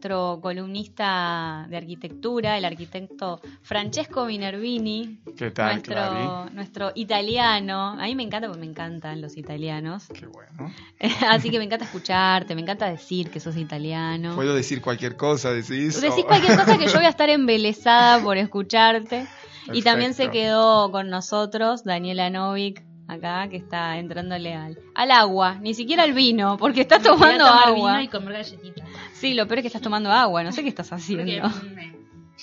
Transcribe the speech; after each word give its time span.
nuestro 0.00 0.40
columnista 0.40 1.66
de 1.68 1.76
arquitectura, 1.76 2.56
el 2.56 2.64
arquitecto 2.64 3.38
Francesco 3.60 4.24
Minervini. 4.24 5.20
¿Qué 5.36 5.50
tal, 5.50 5.74
nuestro, 5.74 6.50
nuestro 6.54 6.92
italiano. 6.94 7.98
A 8.00 8.04
mí 8.04 8.14
me 8.14 8.22
encanta 8.22 8.48
porque 8.48 8.60
me 8.60 8.70
encantan 8.70 9.20
los 9.20 9.36
italianos. 9.36 10.06
Qué 10.08 10.26
bueno. 10.26 10.72
Así 11.28 11.50
que 11.50 11.58
me 11.58 11.64
encanta 11.64 11.84
escucharte, 11.84 12.54
me 12.54 12.62
encanta 12.62 12.90
decir 12.90 13.30
que 13.30 13.40
sos 13.40 13.58
italiano. 13.58 14.34
Puedo 14.36 14.54
decir 14.54 14.80
cualquier 14.80 15.16
cosa, 15.16 15.52
decís. 15.52 16.00
Decís 16.00 16.24
cualquier 16.24 16.56
cosa 16.56 16.78
que 16.78 16.86
yo 16.86 16.94
voy 16.94 17.04
a 17.04 17.10
estar 17.10 17.28
embelesada 17.28 18.22
por 18.22 18.38
escucharte. 18.38 19.26
Y 19.70 19.82
también 19.82 20.14
se 20.14 20.30
quedó 20.30 20.90
con 20.90 21.10
nosotros 21.10 21.84
Daniela 21.84 22.30
Novik, 22.30 22.82
acá, 23.06 23.48
que 23.50 23.56
está 23.56 23.98
entrándole 23.98 24.54
al, 24.54 24.78
al 24.94 25.10
agua, 25.10 25.56
ni 25.60 25.74
siquiera 25.74 26.04
al 26.04 26.14
vino, 26.14 26.56
porque 26.56 26.80
está 26.80 27.00
tomando 27.00 27.44
agua. 27.44 27.92
Vino 27.92 28.00
y 28.00 28.08
comer 28.08 28.32
galletitas. 28.32 28.88
Sí, 29.20 29.34
lo 29.34 29.46
peor 29.46 29.58
es 29.58 29.64
que 29.64 29.68
estás 29.68 29.82
tomando 29.82 30.10
agua, 30.10 30.42
no 30.42 30.50
sé 30.50 30.62
qué 30.62 30.70
estás 30.70 30.90
haciendo. 30.92 31.50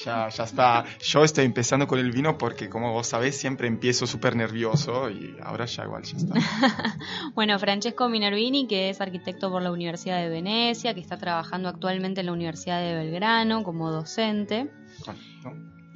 Ya, 0.05 0.29
ya 0.29 0.43
está. 0.43 0.85
Yo 0.99 1.23
estoy 1.23 1.45
empezando 1.45 1.87
con 1.87 1.97
el 1.97 2.11
vino 2.11 2.37
porque, 2.37 2.69
como 2.69 2.93
vos 2.93 3.07
sabés, 3.07 3.35
siempre 3.35 3.67
empiezo 3.67 4.05
súper 4.05 4.35
nervioso 4.35 5.09
y 5.09 5.35
ahora 5.41 5.65
ya 5.65 5.85
igual 5.85 6.03
ya 6.03 6.17
está. 6.17 6.35
bueno, 7.33 7.57
Francesco 7.57 8.07
Minervini, 8.09 8.67
que 8.67 8.91
es 8.91 9.01
arquitecto 9.01 9.49
por 9.49 9.63
la 9.63 9.71
Universidad 9.71 10.19
de 10.19 10.29
Venecia, 10.29 10.93
que 10.93 10.99
está 10.99 11.17
trabajando 11.17 11.67
actualmente 11.67 12.19
en 12.19 12.27
la 12.27 12.33
Universidad 12.33 12.79
de 12.79 12.93
Belgrano 12.93 13.63
como 13.63 13.89
docente. 13.89 14.69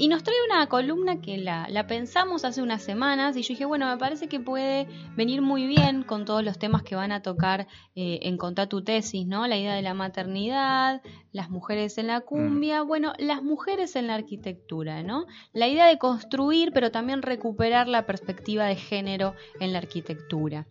Y 0.02 0.08
nos 0.08 0.24
trae 0.24 0.36
una 0.50 0.66
columna 0.66 1.22
que 1.22 1.38
la, 1.38 1.68
la, 1.70 1.86
pensamos 1.86 2.44
hace 2.44 2.64
unas 2.64 2.82
semanas 2.82 3.38
y 3.38 3.44
yo 3.44 3.50
dije, 3.50 3.66
bueno, 3.66 3.88
me 3.88 4.00
parece 4.00 4.28
que 4.28 4.40
puede 4.40 4.88
venir 5.16 5.44
muy 5.44 5.68
bien 5.68 6.02
con 6.02 6.26
todos 6.26 6.44
los 6.44 6.58
temas 6.58 6.82
que 6.82 6.96
van 6.96 7.12
a 7.12 7.22
tocar 7.22 7.68
eh, 7.94 8.18
en 8.24 8.38
Contar 8.38 8.68
tu 8.68 8.84
tesis, 8.84 9.28
¿no? 9.28 9.46
La 9.46 9.58
idea 9.58 9.76
de 9.76 9.84
la 9.84 9.94
maternidad, 9.94 11.04
las 11.32 11.52
mujeres 11.52 12.00
en 12.00 12.08
la 12.08 12.22
mm. 12.22 12.24
cumbia, 12.24 12.82
bueno, 12.82 13.14
las 13.20 13.44
mujeres 13.44 13.96
en 13.96 14.08
la 14.08 14.16
arquitectura, 14.16 15.04
¿no? 15.04 15.28
La 15.54 15.68
idea 15.68 15.86
de 15.86 16.00
construir, 16.00 16.72
pero 16.74 16.90
también 16.90 17.22
recuperar 17.22 17.88
la 17.88 18.08
perspectiva 18.08 18.66
de 18.66 18.78
género 18.78 19.36
en 19.60 19.72
la 19.72 19.78
arquitectura. 19.78 20.66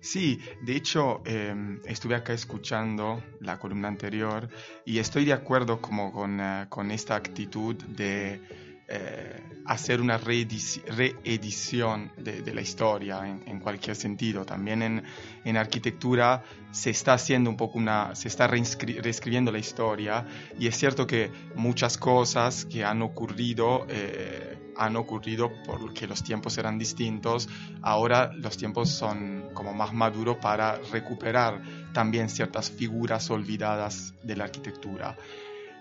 Sí, 0.00 0.38
de 0.62 0.76
hecho, 0.76 1.20
em, 1.26 1.80
estuve 1.84 2.14
acá 2.14 2.32
escuchando 2.32 3.22
la 3.40 3.58
columna 3.58 3.88
anterior 3.88 4.48
y 4.86 5.00
estoy 5.00 5.26
de 5.26 5.34
acuerdo 5.34 5.82
como 5.82 6.12
con, 6.12 6.40
uh, 6.40 6.66
con 6.70 6.90
esta 6.90 7.14
actitud 7.14 7.76
de 7.76 8.40
eh, 8.92 9.40
hacer 9.66 10.00
una 10.00 10.18
reedición 10.18 12.10
de, 12.16 12.52
la 12.52 12.60
historia 12.60 13.20
en, 13.24 13.60
cualquier 13.60 13.94
sentido. 13.94 14.44
También 14.44 14.82
en, 14.82 15.04
en, 15.44 15.56
arquitectura 15.56 16.42
se 16.72 16.90
está 16.90 17.12
haciendo 17.12 17.50
un 17.50 17.56
poco 17.56 17.78
una, 17.78 18.16
se 18.16 18.26
está 18.26 18.48
reescribiendo 18.48 19.52
la 19.52 19.60
historia 19.60 20.26
y 20.58 20.66
es 20.66 20.76
cierto 20.76 21.06
que 21.06 21.30
muchas 21.54 21.98
cosas 21.98 22.64
que 22.64 22.84
han 22.84 23.00
ocurrido 23.02 23.86
eh, 23.88 24.72
han 24.76 24.96
ocurrido 24.96 25.52
porque 25.64 26.08
los 26.08 26.24
tiempos 26.24 26.58
eran 26.58 26.76
distintos. 26.76 27.48
Ahora 27.82 28.32
los 28.32 28.56
tiempos 28.56 28.90
son 28.90 29.50
como 29.54 29.72
más 29.72 29.92
maduros 29.92 30.38
para 30.38 30.78
recuperar 30.90 31.62
también 31.92 32.28
ciertas 32.28 32.72
figuras 32.72 33.30
olvidadas 33.30 34.14
de 34.24 34.34
la 34.34 34.44
arquitectura. 34.44 35.16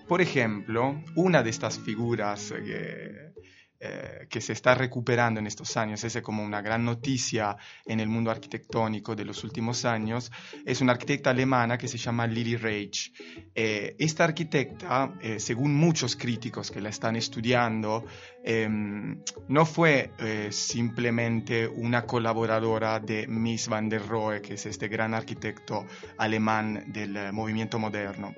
Por 0.10 0.22
ejemplo, 0.22 1.04
una 1.14 1.44
de 1.44 1.52
estas 1.52 1.78
figuras 1.78 2.52
que, 2.52 3.32
eh, 3.80 4.26
que 4.28 4.42
se 4.42 4.54
está 4.54 4.74
recuperando 4.74 5.40
en 5.40 5.46
estos 5.46 5.78
años, 5.78 6.04
es 6.04 6.20
como 6.24 6.44
una 6.44 6.64
gran 6.64 6.84
noticia 6.84 7.56
en 7.86 8.00
el 8.00 8.08
mundo 8.08 8.32
arquitectónico 8.32 9.16
de 9.16 9.24
los 9.24 9.44
últimos 9.44 9.86
años, 9.86 10.32
es 10.66 10.82
una 10.82 10.94
arquitecta 10.94 11.30
alemana 11.30 11.78
que 11.78 11.88
se 11.88 12.00
llama 12.00 12.26
Lili 12.26 12.58
Reich. 12.58 13.14
Eh, 13.54 13.96
esta 14.00 14.24
arquitecta, 14.24 15.14
eh, 15.22 15.40
según 15.40 15.76
muchos 15.76 16.16
críticos 16.16 16.72
que 16.72 16.82
la 16.82 16.90
están 16.90 17.16
estudiando, 17.16 18.04
em, 18.44 19.22
no 19.48 19.64
fue 19.64 20.10
simplemente 20.50 21.68
una 21.68 22.08
colaboradora 22.08 23.00
de 23.00 23.28
Mies 23.28 23.68
van 23.68 23.90
der 23.90 24.08
Rohe, 24.08 24.42
que 24.42 24.56
es 24.56 24.66
este 24.66 24.88
gran 24.88 25.14
arquitecto 25.14 25.86
alemán 26.18 26.86
del 26.88 27.32
movimiento 27.32 27.78
moderno 27.78 28.34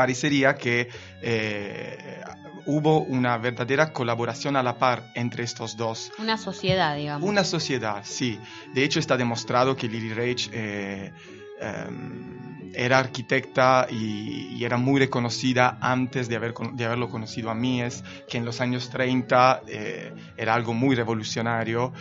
parecería 0.00 0.54
que 0.54 0.88
eh, 1.20 2.22
hubo 2.64 3.02
una 3.02 3.36
verdadera 3.36 3.92
colaboración 3.92 4.56
a 4.56 4.62
la 4.62 4.78
par 4.78 5.12
entre 5.14 5.44
estos 5.44 5.76
dos. 5.76 6.10
Una 6.18 6.38
sociedad, 6.38 6.96
digamos. 6.96 7.28
Una 7.28 7.44
sociedad, 7.44 8.00
sí. 8.02 8.38
De 8.72 8.82
hecho, 8.82 8.98
está 8.98 9.18
demostrado 9.18 9.76
que 9.76 9.88
Lily 9.88 10.14
Reich 10.14 10.48
eh, 10.54 11.12
em, 11.60 12.72
era 12.74 12.98
arquitecta 12.98 13.88
y, 13.90 14.64
era 14.64 14.78
muy 14.78 15.00
reconocida 15.00 15.76
antes 15.82 16.30
de, 16.30 16.36
haber, 16.36 16.54
de 16.54 16.86
haberlo 16.86 17.10
conocido 17.10 17.50
a 17.50 17.54
Mies, 17.54 18.02
que 18.26 18.38
en 18.38 18.46
los 18.46 18.62
años 18.62 18.88
30 18.88 19.64
eh, 19.66 20.14
era 20.38 20.54
algo 20.54 20.72
muy 20.72 20.96
revolucionario. 20.96 21.92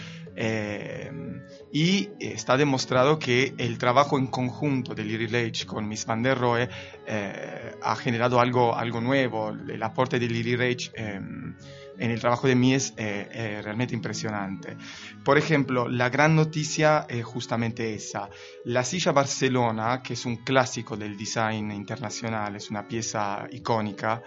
Y 1.72 2.10
está 2.20 2.58
demostrado 2.58 3.20
que 3.20 3.54
el 3.58 3.78
trabajo 3.78 4.18
en 4.18 4.28
conjunto 4.28 4.96
de 4.96 5.04
Lily 5.04 5.28
Reich 5.28 5.66
con 5.66 5.88
Miss 5.88 6.06
Van 6.06 6.24
der 6.24 6.38
Rohe 6.38 6.68
eh, 7.06 7.76
ha 7.82 7.96
generado 7.96 8.40
algo, 8.40 8.76
algo 8.76 9.02
nuevo. 9.02 9.50
El 9.50 9.82
aporte 9.84 10.18
de 10.18 10.28
Lily 10.28 10.56
Reich 10.56 10.92
em, 10.96 11.56
en 11.98 12.12
el 12.12 12.20
trabajo 12.20 12.48
de 12.48 12.56
Mies 12.56 12.94
es 12.98 13.28
eh, 13.32 13.62
realmente 13.64 13.94
impresionante. 13.94 14.78
Por 15.24 15.38
ejemplo, 15.38 15.88
la 15.88 16.10
gran 16.10 16.36
noticia 16.36 17.06
es 17.08 17.24
justamente 17.24 17.94
esa. 17.94 18.30
La 18.66 18.84
silla 18.84 19.12
Barcelona, 19.12 20.02
que 20.02 20.14
es 20.14 20.26
un 20.26 20.38
clásico 20.38 20.98
del 20.98 21.18
design 21.18 21.72
internacional, 21.72 22.56
es 22.56 22.72
una 22.72 22.88
pieza 22.88 23.46
icónica, 23.52 24.24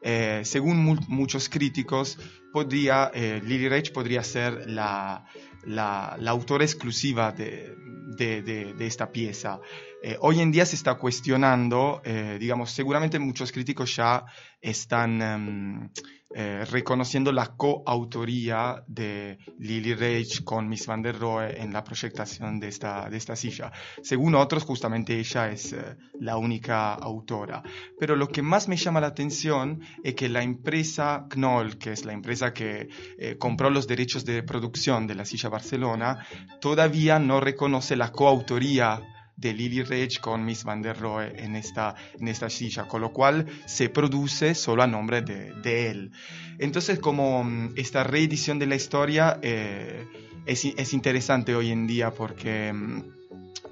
eh, 0.00 0.42
según 0.44 1.00
muchos 1.08 1.48
críticos, 1.48 2.18
podría, 2.52 3.10
Lily 3.14 3.68
Reich 3.68 3.90
podría 3.90 4.22
ser 4.22 4.70
la, 4.70 5.24
la, 5.66 6.16
la 6.18 6.30
autora 6.30 6.64
exclusiva 6.64 7.32
de, 7.32 7.74
de, 8.16 8.86
esta 8.86 9.10
pieza. 9.10 9.60
Eh, 10.02 10.16
hoy 10.20 10.40
en 10.40 10.52
día 10.52 10.66
se 10.66 10.76
está 10.76 10.94
cuestionando, 10.96 12.02
eh, 12.04 12.36
digamos, 12.38 12.70
seguramente 12.70 13.18
muchos 13.18 13.52
críticos 13.52 13.96
ya 13.96 14.24
están 14.60 15.22
em, 15.22 15.90
eh, 16.36 16.64
reconociendo 16.64 17.30
la 17.30 17.54
coautoría 17.54 18.82
de 18.88 19.38
Lily 19.58 19.94
Reich 19.94 20.42
con 20.42 20.68
Miss 20.68 20.86
Van 20.86 21.00
der 21.00 21.16
Rohe 21.16 21.60
en 21.60 21.72
la 21.72 21.84
proyectación 21.84 22.58
de 22.58 22.68
esta, 22.68 23.08
de 23.08 23.16
esta 23.16 23.36
silla. 23.36 23.70
Según 24.02 24.34
otros, 24.34 24.64
justamente 24.64 25.16
ella 25.16 25.50
es 25.50 25.72
eh, 25.72 25.96
la 26.18 26.36
única 26.36 26.94
autora. 26.94 27.62
Pero 28.00 28.16
lo 28.16 28.26
que 28.26 28.42
más 28.42 28.66
me 28.66 28.76
llama 28.76 29.00
la 29.00 29.08
atención 29.08 29.80
es 30.02 30.14
que 30.14 30.28
la 30.28 30.42
empresa 30.42 31.26
Knoll, 31.30 31.78
que 31.78 31.92
es 31.92 32.04
la 32.04 32.12
empresa 32.12 32.52
que 32.52 32.88
eh, 33.16 33.36
compró 33.38 33.70
los 33.70 33.86
derechos 33.86 34.24
de 34.24 34.42
producción 34.42 35.06
de 35.06 35.14
la 35.14 35.24
silla 35.24 35.48
Barcelona, 35.48 36.26
todavía 36.60 37.20
no 37.20 37.40
reconoce 37.40 37.94
la 37.94 38.10
coautoría 38.10 39.13
de 39.36 39.52
Lily 39.52 39.82
Reich 39.82 40.20
con 40.20 40.44
Miss 40.44 40.64
Van 40.64 40.82
der 40.82 40.98
Rohe 40.98 41.32
en 41.36 41.56
esta, 41.56 41.94
en 42.18 42.28
esta 42.28 42.48
silla, 42.48 42.86
con 42.86 43.00
lo 43.00 43.12
cual 43.12 43.46
se 43.66 43.88
produce 43.88 44.54
solo 44.54 44.82
a 44.82 44.86
nombre 44.86 45.22
de, 45.22 45.90
él. 45.90 46.12
Entonces, 46.58 46.98
como 46.98 47.44
mm, 47.44 47.74
esta 47.76 48.04
reedición 48.04 48.58
de 48.58 48.66
la 48.66 48.76
historia 48.76 49.38
eh, 49.42 50.06
es, 50.46 50.64
es, 50.64 50.92
interesante 50.92 51.54
hoy 51.54 51.70
en 51.70 51.86
día 51.86 52.12
porque, 52.12 52.72
mm, 52.72 53.02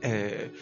eh, 0.02 0.52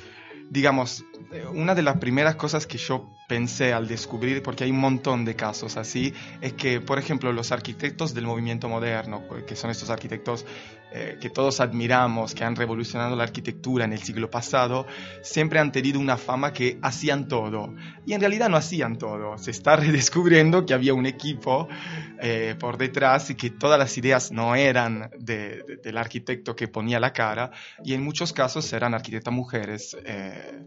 digamos, 0.51 1.05
una 1.53 1.75
de 1.75 1.83
las 1.83 1.99
primeras 1.99 2.35
cosas 2.35 2.67
que 2.67 2.77
yo 2.77 3.09
pensé 3.31 3.73
al 3.73 3.87
descubrir, 3.87 4.43
porque 4.43 4.65
hay 4.65 4.73
un 4.73 4.81
montón 4.81 5.25
de 5.25 5.37
casos 5.37 5.77
así, 5.77 6.13
es 6.41 6.55
que, 6.55 6.81
por 6.81 6.99
ejemplo, 6.99 7.33
los 7.33 7.53
arquitectos 7.53 8.13
del 8.13 8.27
movimiento 8.27 8.69
moderno, 8.69 9.23
que 9.47 9.55
son 9.55 9.71
estos 9.71 9.89
arquitectos 9.89 10.45
eh, 10.93 11.17
que 11.21 11.31
todos 11.31 11.61
admiramos, 11.61 12.35
que 12.35 12.43
han 12.43 12.57
revolucionado 12.57 13.15
la 13.15 13.23
arquitectura 13.23 13.85
en 13.85 13.93
el 13.93 14.03
siglo 14.03 14.29
pasado, 14.29 14.89
siempre 15.23 15.61
han 15.61 15.71
tenido 15.71 16.01
una 16.01 16.17
fama 16.17 16.53
que 16.53 16.81
hacían 16.83 17.29
todo. 17.29 17.73
Y 18.05 18.15
en 18.15 18.21
realidad 18.21 18.49
no 18.49 18.57
hacían 18.57 18.99
todo. 18.99 19.39
Se 19.39 19.53
está 19.53 19.77
redescubriendo 19.85 20.67
que 20.67 20.75
había 20.75 20.93
un 20.93 21.07
equipo 21.07 21.69
eh, 22.21 22.57
por 22.59 22.79
detrás 22.79 23.31
y 23.31 23.37
que 23.37 23.51
todas 23.51 23.79
las 23.79 23.97
ideas 23.97 24.33
no 24.33 24.57
eran 24.57 25.09
del 25.21 25.97
arquitecto 25.97 26.57
que 26.57 26.67
ponía 26.67 26.99
la 26.99 27.13
cara, 27.13 27.53
y 27.85 27.95
en 27.95 28.03
muchos 28.03 28.33
casos 28.33 28.73
eran 28.73 28.93
arquitectas 28.93 29.33
mujeres. 29.33 29.97
Eh, 30.05 30.67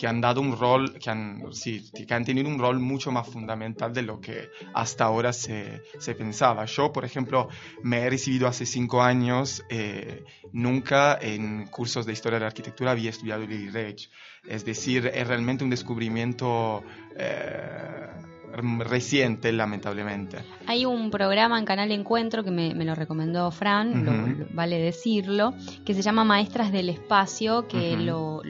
que 0.00 0.06
han 0.06 0.22
dado 0.22 0.40
un 0.40 0.56
rol, 0.56 0.98
que 0.98 1.10
han, 1.10 1.52
sí, 1.52 1.90
que 1.92 2.14
han 2.14 2.24
tenido 2.24 2.48
un 2.48 2.58
rol 2.58 2.80
mucho 2.80 3.12
más 3.12 3.28
fundamental 3.28 3.92
de 3.92 4.00
lo 4.00 4.18
que 4.18 4.48
hasta 4.72 5.04
ahora 5.04 5.30
se, 5.30 5.82
se 5.98 6.14
pensaba. 6.14 6.64
Yo, 6.64 6.90
por 6.90 7.04
ejemplo, 7.04 7.50
me 7.82 7.98
he 7.98 8.08
recibido 8.08 8.48
hace 8.48 8.64
cinco 8.64 9.02
años, 9.02 9.62
eh, 9.68 10.24
nunca 10.52 11.18
en 11.20 11.66
cursos 11.66 12.06
de 12.06 12.14
historia 12.14 12.38
de 12.38 12.44
la 12.44 12.46
arquitectura 12.46 12.92
había 12.92 13.10
estudiado 13.10 13.46
Lily 13.46 13.68
Reich. 13.68 14.10
Es 14.48 14.64
decir, 14.64 15.10
es 15.12 15.28
realmente 15.28 15.64
un 15.64 15.70
descubrimiento 15.70 16.82
eh, 17.14 18.09
reciente, 18.52 19.52
lamentablemente. 19.52 20.38
Hay 20.66 20.84
un 20.84 21.10
programa 21.10 21.58
en 21.58 21.64
Canal 21.64 21.90
Encuentro 21.92 22.44
que 22.44 22.50
me, 22.50 22.74
lo 22.74 22.94
recomendó 22.94 23.50
Fran, 23.50 24.48
vale 24.52 24.78
decirlo, 24.78 25.54
que 25.84 25.94
se 25.94 26.02
llama 26.02 26.24
Maestras 26.24 26.72
del 26.72 26.88
Espacio, 26.88 27.66
que 27.68 27.96
lo, 27.96 28.42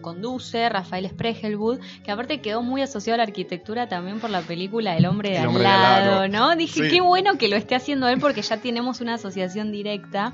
conduce 0.00 0.68
Rafael 0.68 1.08
Spregelwood, 1.08 1.80
que 2.04 2.10
aparte 2.10 2.40
quedó 2.40 2.62
muy 2.62 2.82
asociado 2.82 3.14
a 3.14 3.18
la 3.18 3.24
arquitectura 3.24 3.88
también 3.88 4.20
por 4.20 4.30
la 4.30 4.42
película 4.42 4.96
El 4.96 5.06
hombre 5.06 5.30
de, 5.30 5.38
al, 5.38 5.62
lado, 5.62 6.28
¿no? 6.28 6.56
Dije, 6.56 6.88
qué 6.88 7.00
bueno 7.00 7.38
que 7.38 7.48
lo 7.48 7.56
esté 7.56 7.74
haciendo 7.74 8.08
él 8.08 8.18
porque 8.20 8.42
ya 8.42 8.58
tenemos 8.58 9.00
una 9.00 9.14
asociación 9.14 9.72
directa. 9.72 10.32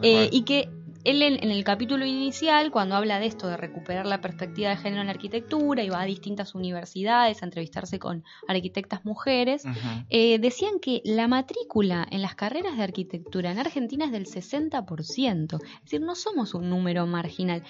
Eh, 0.00 0.30
y 0.32 0.44
que 0.44 0.70
él 1.04 1.22
en, 1.22 1.50
el 1.50 1.64
capítulo 1.64 2.04
inicial, 2.04 2.70
cuando 2.70 2.94
habla 2.94 3.18
de 3.18 3.26
esto, 3.26 3.48
de 3.48 3.56
recuperar 3.56 4.06
la 4.06 4.20
perspectiva 4.20 4.70
de 4.70 4.76
género 4.76 5.00
en 5.00 5.06
la 5.06 5.12
arquitectura 5.12 5.82
y 5.82 5.88
va 5.88 6.00
a 6.00 6.04
distintas 6.04 6.54
universidades 6.54 7.42
a 7.42 7.46
entrevistarse 7.46 7.98
con 7.98 8.24
arquitectas 8.48 9.04
mujeres, 9.04 9.64
eh, 10.10 10.38
decían 10.38 10.78
que 10.80 11.02
la 11.04 11.28
matrícula 11.28 12.06
en 12.10 12.22
las 12.22 12.34
carreras 12.34 12.76
de 12.76 12.84
arquitectura 12.84 13.50
en 13.50 13.58
Argentina 13.58 14.04
es 14.04 14.12
del 14.12 14.26
60%. 14.26 15.60
Es 15.62 15.82
decir, 15.82 16.00
no 16.00 16.14
somos 16.14 16.54
un 16.54 16.70
número 16.70 17.06
marginal. 17.06 17.62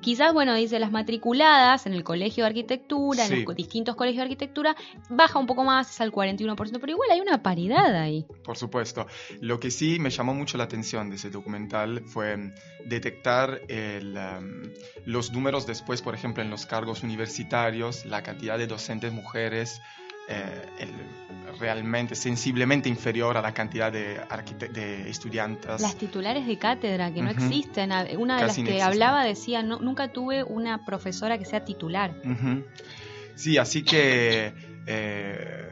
Quizás, 0.00 0.32
bueno, 0.32 0.54
dice 0.54 0.78
las 0.78 0.90
matriculadas 0.90 1.86
en 1.86 1.92
el 1.92 2.02
colegio 2.02 2.44
de 2.44 2.48
arquitectura, 2.48 3.26
en 3.26 3.44
los 3.44 3.54
distintos 3.54 3.94
colegios 3.94 4.18
de 4.18 4.22
arquitectura, 4.22 4.76
baja 5.10 5.38
un 5.38 5.46
poco 5.46 5.64
más, 5.64 5.90
es 5.90 6.00
al 6.00 6.12
41%, 6.12 6.56
pero 6.80 6.92
igual 6.92 7.10
hay 7.10 7.20
una 7.20 7.42
paridad 7.42 7.94
ahí. 7.94 8.26
Por 8.44 8.56
supuesto. 8.56 9.06
Lo 9.40 9.60
que 9.60 9.70
sí 9.70 9.98
me 9.98 10.10
llamó 10.10 10.34
mucho 10.34 10.56
la 10.56 10.64
atención 10.64 11.10
de 11.10 11.16
ese 11.16 11.30
documental 11.30 12.02
fue 12.06 12.52
detectar 12.86 13.60
um, 13.68 14.62
los 15.04 15.32
números 15.32 15.66
después, 15.66 16.00
por 16.00 16.14
ejemplo, 16.14 16.42
en 16.42 16.50
los 16.50 16.66
cargos 16.66 17.02
universitarios, 17.02 18.06
la 18.06 18.22
cantidad 18.22 18.58
de 18.58 18.66
docentes 18.66 19.12
mujeres 19.12 19.80
eh, 20.28 20.66
realmente 21.58 22.14
sensiblemente 22.14 22.88
inferior 22.88 23.36
a 23.36 23.42
la 23.42 23.52
cantidad 23.52 23.92
de, 23.92 24.20
de 24.72 25.10
estudiantes. 25.10 25.80
Las 25.80 25.96
titulares 25.96 26.46
de 26.46 26.58
cátedra 26.58 27.12
que 27.12 27.22
no 27.22 27.30
existen. 27.30 27.92
Una 28.18 28.40
de 28.40 28.46
las 28.46 28.56
que 28.56 28.82
hablaba 28.82 29.24
decía, 29.24 29.62
no, 29.62 29.78
nunca 29.78 30.12
tuve 30.12 30.42
una 30.42 30.84
profesora 30.84 31.38
que 31.38 31.44
sea 31.44 31.64
titular. 31.64 32.14
Sí, 33.34 33.58
así 33.58 33.82
que 33.82 34.54
eh, 34.86 35.68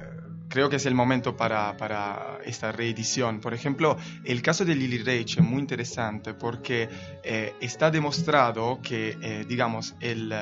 creo 0.48 0.68
que 0.68 0.76
es 0.76 0.86
el 0.86 0.94
momento 0.94 1.36
para, 1.36 1.76
para, 1.76 2.38
esta 2.44 2.72
reedición. 2.72 3.40
Por 3.40 3.54
ejemplo, 3.54 3.96
el 4.24 4.42
caso 4.42 4.64
de 4.64 4.74
Lily 4.74 4.98
Reich 4.98 5.38
es 5.38 5.44
muy 5.44 5.60
interesante 5.60 6.34
porque 6.34 6.88
eh, 7.22 7.54
está 7.60 7.90
demostrado 7.90 8.80
que, 8.82 9.44
digamos, 9.48 9.94
el 10.00 10.32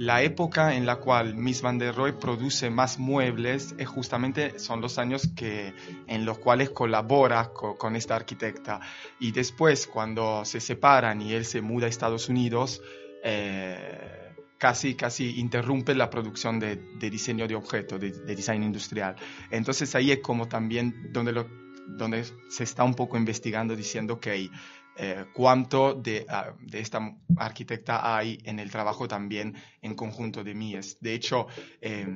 la 0.00 0.22
época 0.22 0.74
en 0.76 0.86
la 0.86 0.96
cual 0.96 1.34
Miss 1.34 1.60
Van 1.60 1.76
der 1.76 1.94
Rohe 1.94 2.14
produce 2.14 2.70
más 2.70 2.98
muebles 2.98 3.74
es 3.76 3.86
justamente 3.86 4.58
son 4.58 4.80
los 4.80 4.98
años 4.98 5.28
que, 5.36 5.74
en 6.06 6.24
los 6.24 6.38
cuales 6.38 6.70
colabora 6.70 7.50
con 7.52 7.96
esta 7.96 8.16
arquitecta. 8.16 8.80
Y 9.18 9.30
después, 9.32 9.86
cuando 9.86 10.46
se 10.46 10.58
separan 10.58 11.20
y 11.20 11.34
él 11.34 11.44
se 11.44 11.60
muda 11.60 11.84
a 11.84 11.90
Estados 11.90 12.30
Unidos, 12.30 12.80
eh, 13.22 14.32
casi, 14.56 14.94
casi 14.94 15.38
interrumpe 15.38 15.94
la 15.94 16.08
producción 16.08 16.58
de, 16.58 16.76
diseño 16.98 17.46
de 17.46 17.56
objetos, 17.56 18.00
de, 18.00 18.34
diseño 18.34 18.64
industrial. 18.64 19.16
Entonces 19.50 19.94
ahí 19.94 20.12
es 20.12 20.20
como 20.20 20.48
también 20.48 21.12
donde, 21.12 21.44
donde 21.88 22.24
se 22.48 22.64
está 22.64 22.84
un 22.84 22.94
poco 22.94 23.18
investigando 23.18 23.76
diciendo 23.76 24.18
que 24.18 24.48
eh, 25.02 25.24
cuánto 25.32 25.94
de, 25.94 26.26
ah, 26.28 26.52
de, 26.60 26.78
esta 26.78 27.00
arquitecta 27.38 28.14
hay 28.14 28.38
en 28.44 28.58
el 28.58 28.70
trabajo 28.70 29.08
también 29.08 29.54
en 29.80 29.94
conjunto 29.94 30.44
de 30.44 30.52
Mies. 30.52 30.98
De 31.00 31.14
hecho, 31.14 31.46
eh, 31.80 32.06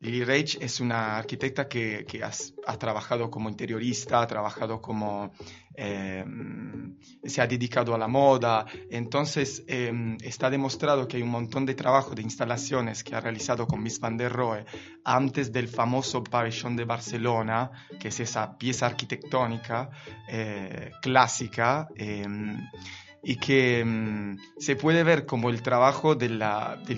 Lily 0.00 0.24
Reich 0.24 0.56
es 0.58 0.80
una 0.80 1.18
arquitecta 1.18 1.68
que, 1.68 2.06
que 2.08 2.24
ha 2.24 2.78
trabajado 2.78 3.30
como 3.30 3.50
interiorista, 3.50 4.22
ha 4.22 4.26
trabajado 4.26 4.80
como 4.80 5.30
Em, 5.76 6.96
se 7.22 7.42
ha 7.42 7.46
dedicado 7.46 7.94
a 7.94 7.98
la 7.98 8.08
moda, 8.08 8.64
entonces 8.90 9.62
em, 9.66 10.16
está 10.22 10.48
demostrado 10.48 11.06
que 11.06 11.18
hay 11.18 11.22
un 11.22 11.28
montón 11.28 11.66
de 11.66 11.74
trabajo 11.74 12.14
de 12.14 12.22
instalaciones 12.22 13.04
que 13.04 13.14
ha 13.14 13.20
realizado 13.20 13.66
con 13.66 13.82
Miss 13.82 14.00
Van 14.00 14.16
der 14.16 14.32
Rohe 14.32 14.64
antes 15.04 15.52
del 15.52 15.68
famoso 15.68 16.24
pabellón 16.24 16.76
de 16.76 16.84
Barcelona, 16.84 17.70
que 18.00 18.08
es 18.08 18.20
esa 18.20 18.56
pieza 18.56 18.86
arquitectónica 18.86 19.90
eh, 20.28 20.92
clásica 21.02 21.88
em, 21.94 22.58
y 23.22 23.36
que 23.36 23.84
se 24.58 24.76
puede 24.76 25.02
ver 25.02 25.26
como 25.26 25.50
el 25.50 25.60
trabajo 25.60 26.14
del 26.14 26.40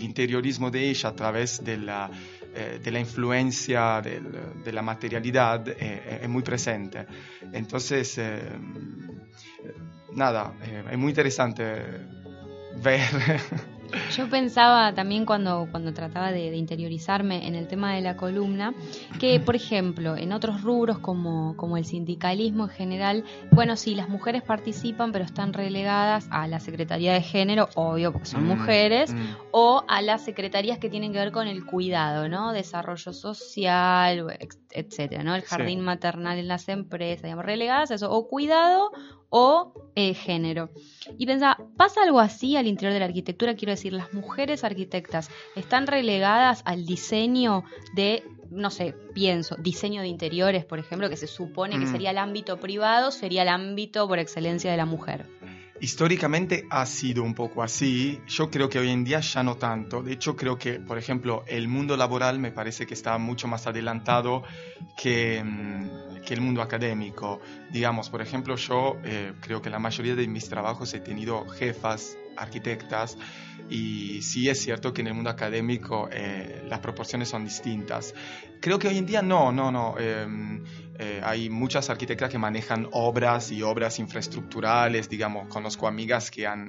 interiorismo 0.03 0.71
de 0.71 0.91
ella 0.91 1.09
a 1.09 1.17
través 1.17 1.65
de 1.65 1.79
la 1.79 2.11
eh, 2.59 2.81
de 2.83 2.91
la 2.91 2.99
influencia 2.99 4.03
de 4.03 4.73
la 4.73 4.83
materialidad 4.83 5.69
eh, 5.69 6.21
es 6.23 6.29
muy 6.29 6.43
presente. 6.43 7.07
Entonces, 7.53 8.19
eh, 8.19 8.43
nada, 10.13 10.55
es 10.91 10.99
muy 10.99 11.11
interesante 11.11 11.63
ver 12.83 13.01
Yo 14.17 14.29
pensaba 14.29 14.95
también 14.95 15.25
cuando, 15.25 15.69
cuando 15.71 15.93
trataba 15.93 16.33
de, 16.33 16.55
interiorizarme 16.57 17.47
en 17.47 17.55
el 17.55 17.69
tema 17.69 17.95
de 17.95 18.01
la 18.01 18.17
columna, 18.17 18.75
que 19.19 19.41
por 19.41 19.57
ejemplo, 19.57 20.17
en 20.17 20.33
otros 20.33 20.63
rubros 20.63 20.99
como, 20.99 21.57
como 21.57 21.77
el 21.77 21.85
sindicalismo 21.85 22.65
en 22.65 22.71
general, 22.71 23.25
bueno, 23.51 23.77
sí, 23.77 23.95
las 23.95 24.09
mujeres 24.09 24.43
participan, 24.43 25.13
pero 25.13 25.25
están 25.25 25.53
relegadas 25.53 26.27
a 26.31 26.47
la 26.49 26.61
Secretaría 26.61 27.13
de 27.13 27.23
Género, 27.23 27.69
obvio, 27.75 28.13
porque 28.13 28.29
son 28.29 28.45
mm, 28.45 28.49
mujeres, 28.49 29.13
mm. 29.13 29.37
o 29.53 29.85
a 29.89 30.03
las 30.03 30.25
secretarías 30.25 30.79
que 30.79 30.91
tienen 30.91 31.13
que 31.13 31.19
ver 31.19 31.33
con 31.33 31.47
el 31.47 31.65
cuidado, 31.65 32.29
¿no? 32.29 32.53
Desarrollo 32.53 33.13
social, 33.13 34.27
etcétera, 34.71 35.23
¿no? 35.23 35.35
El 35.35 35.43
jardín 35.43 35.81
maternal 35.81 36.39
en 36.39 36.49
las 36.49 36.69
empresas, 36.69 37.23
digamos, 37.23 37.45
relegadas 37.45 37.91
a 37.91 37.95
eso, 37.95 38.11
o 38.11 38.29
cuidado 38.29 38.91
o 39.31 39.73
eh, 39.95 40.15
género. 40.15 40.71
Y 41.19 41.27
pensaba, 41.27 41.59
¿pasa 41.77 42.03
algo 42.03 42.21
así 42.21 42.57
al 42.57 42.67
interior 42.67 42.93
de 42.93 43.01
la 43.01 43.07
arquitectura? 43.07 43.57
Quiero 43.57 43.73
decir, 43.73 43.93
las 43.93 44.13
mujeres 44.15 44.65
arquitectas 44.65 45.31
están 45.57 45.87
relegadas 45.87 46.63
al 46.65 46.87
diseño 46.87 47.65
de, 47.95 48.25
no 48.51 48.71
sé, 48.71 48.95
pienso, 49.15 49.57
diseño 49.57 50.03
de 50.03 50.09
interiores, 50.09 50.65
por 50.65 50.79
ejemplo, 50.79 51.09
que 51.09 51.17
se 51.17 51.27
supone 51.27 51.79
que 51.79 51.87
mm. 51.87 51.93
sería 51.93 52.11
el 52.11 52.19
ámbito 52.19 52.59
privado, 52.59 53.11
sería 53.11 53.43
el 53.43 53.49
ámbito 53.49 54.07
por 54.09 54.19
excelencia 54.19 54.71
de 54.71 54.77
la 54.77 54.87
mujer. 54.87 55.27
Históricamente 55.81 56.67
ha 56.71 56.85
sido 56.87 57.23
un 57.23 57.35
poco 57.35 57.63
así, 57.63 58.21
yo 58.27 58.51
creo 58.51 58.69
que 58.69 58.81
hoy 58.81 58.91
en 58.91 59.05
día 59.05 59.21
ya 59.21 59.43
no 59.45 59.57
tanto. 59.57 60.03
De 60.03 60.13
hecho, 60.13 60.35
creo 60.35 60.59
que, 60.59 60.81
por 60.81 60.99
ejemplo, 60.99 61.45
el 61.47 61.69
mundo 61.69 61.97
laboral 61.97 62.41
me 62.41 62.51
parece 62.51 62.87
que 62.87 62.95
está 62.95 63.17
mucho 63.19 63.47
más 63.47 63.67
adelantado 63.67 64.43
que, 64.97 65.43
mm, 65.45 66.23
que 66.27 66.35
el 66.35 66.41
mundo 66.41 66.63
académico. 66.63 67.41
Digamos, 67.71 68.11
por 68.11 68.21
ejemplo, 68.23 68.57
yo 68.57 68.97
eh, 69.05 69.35
creo 69.41 69.63
que 69.63 69.71
la 69.71 69.79
mayoría 69.79 70.17
de 70.17 70.27
mis 70.27 70.49
trabajos 70.49 70.93
he 70.95 71.01
tenido 71.01 71.47
jefas 71.49 72.17
arquitectas 72.39 73.17
y 73.71 74.23
sí 74.23 74.49
es 74.49 74.61
cierto 74.61 74.93
que 74.93 75.03
en 75.03 75.09
el 75.09 75.15
mundo 75.15 75.31
académico 75.31 76.09
eh, 76.11 76.65
las 76.69 76.81
proporciones 76.81 77.29
son 77.29 77.45
distintas. 77.45 78.15
Creo 78.61 78.79
que 78.79 78.89
hoy 78.89 78.99
en 78.99 79.07
día 79.07 79.23
no, 79.23 79.53
no, 79.53 79.71
no. 79.71 79.97
Em, 79.99 80.65
eh, 80.99 81.21
hay 81.23 81.49
muchas 81.49 81.91
arquitectas 81.91 82.29
que 82.29 82.39
manejan 82.39 82.89
obras 82.91 83.53
y 83.53 83.63
obras 83.63 84.01
infraestructurales, 84.01 85.09
digamos, 85.09 85.47
conozco 85.47 85.87
amigas 85.87 86.29
que 86.31 86.45
han 86.47 86.69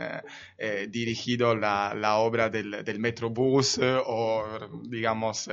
eh, 0.57 0.87
dirigido 0.87 1.55
la, 1.55 1.95
la, 1.95 2.17
obra 2.17 2.49
del, 2.49 2.83
del 2.83 2.99
Metrobús 2.99 3.79
o, 3.81 4.43
digamos, 4.83 5.49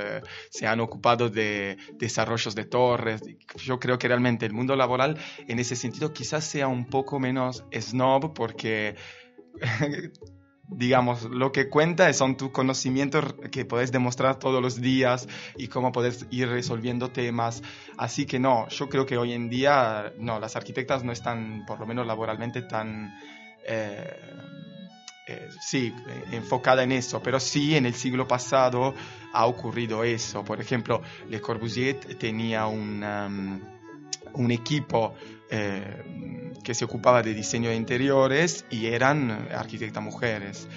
se 0.51 0.67
han 0.67 0.79
ocupado 0.79 1.29
de 1.29 1.77
desarrollos 1.93 2.53
de 2.53 2.65
torres. 2.65 3.21
Yo 3.55 3.79
creo 3.79 3.97
que 3.97 4.07
realmente 4.07 4.45
el 4.45 4.53
mundo 4.53 4.75
laboral 4.75 5.17
en 5.47 5.57
ese 5.57 5.75
sentido 5.75 6.13
quizás 6.13 6.43
sea 6.43 6.67
un 6.67 6.85
poco 6.85 7.19
menos 7.19 7.63
snob 7.71 8.33
porque 8.35 8.95
digamos, 10.69 11.23
lo 11.23 11.51
que 11.51 11.69
cuenta 11.69 12.11
son 12.13 12.35
tus 12.35 12.51
conocimientos 12.51 13.35
que 13.51 13.65
puedes 13.65 13.91
demostrar 13.91 14.37
todos 14.37 14.61
los 14.61 14.81
días 14.81 15.27
y 15.55 15.67
cómo 15.67 15.91
puedes 15.91 16.25
ir 16.29 16.49
resolviendo 16.49 17.09
temas. 17.09 17.63
Así 17.97 18.25
que 18.25 18.39
no, 18.39 18.67
yo 18.69 18.89
creo 18.89 19.05
que 19.05 19.17
hoy 19.17 19.33
en 19.33 19.49
día, 19.49 20.13
no, 20.17 20.39
las 20.39 20.55
arquitectas 20.55 21.03
no 21.03 21.11
están, 21.11 21.65
por 21.65 21.79
lo 21.79 21.85
menos 21.85 22.05
laboralmente, 22.05 22.61
tan... 22.63 23.13
Eh, 23.65 24.21
eh, 25.29 25.49
sí, 25.59 25.93
enfocada 26.31 26.83
en 26.83 26.93
eso, 26.93 27.21
pero 27.21 27.37
sí 27.37 27.75
en 27.75 27.85
el 27.85 27.93
siglo 27.93 28.25
pasado 28.25 28.93
ha 29.33 29.45
ocurrido 29.45 30.05
eso. 30.05 30.43
Por 30.45 30.61
ejemplo, 30.61 31.01
Le 31.29 31.41
Corbusier 31.41 31.99
tenía 32.17 32.65
un, 32.67 33.03
um, 33.03 33.61
un 34.33 34.51
equipo 34.51 35.15
eh, 35.49 36.36
que 36.67 36.73
se 36.73 36.83
ocupaba 36.83 37.23
de 37.23 37.33
diseño 37.33 37.69
de 37.69 37.77
interiores 37.77 38.65
y 38.69 38.87
eran 38.87 39.47
arquitectas 39.55 40.03
mujeres. 40.03 40.67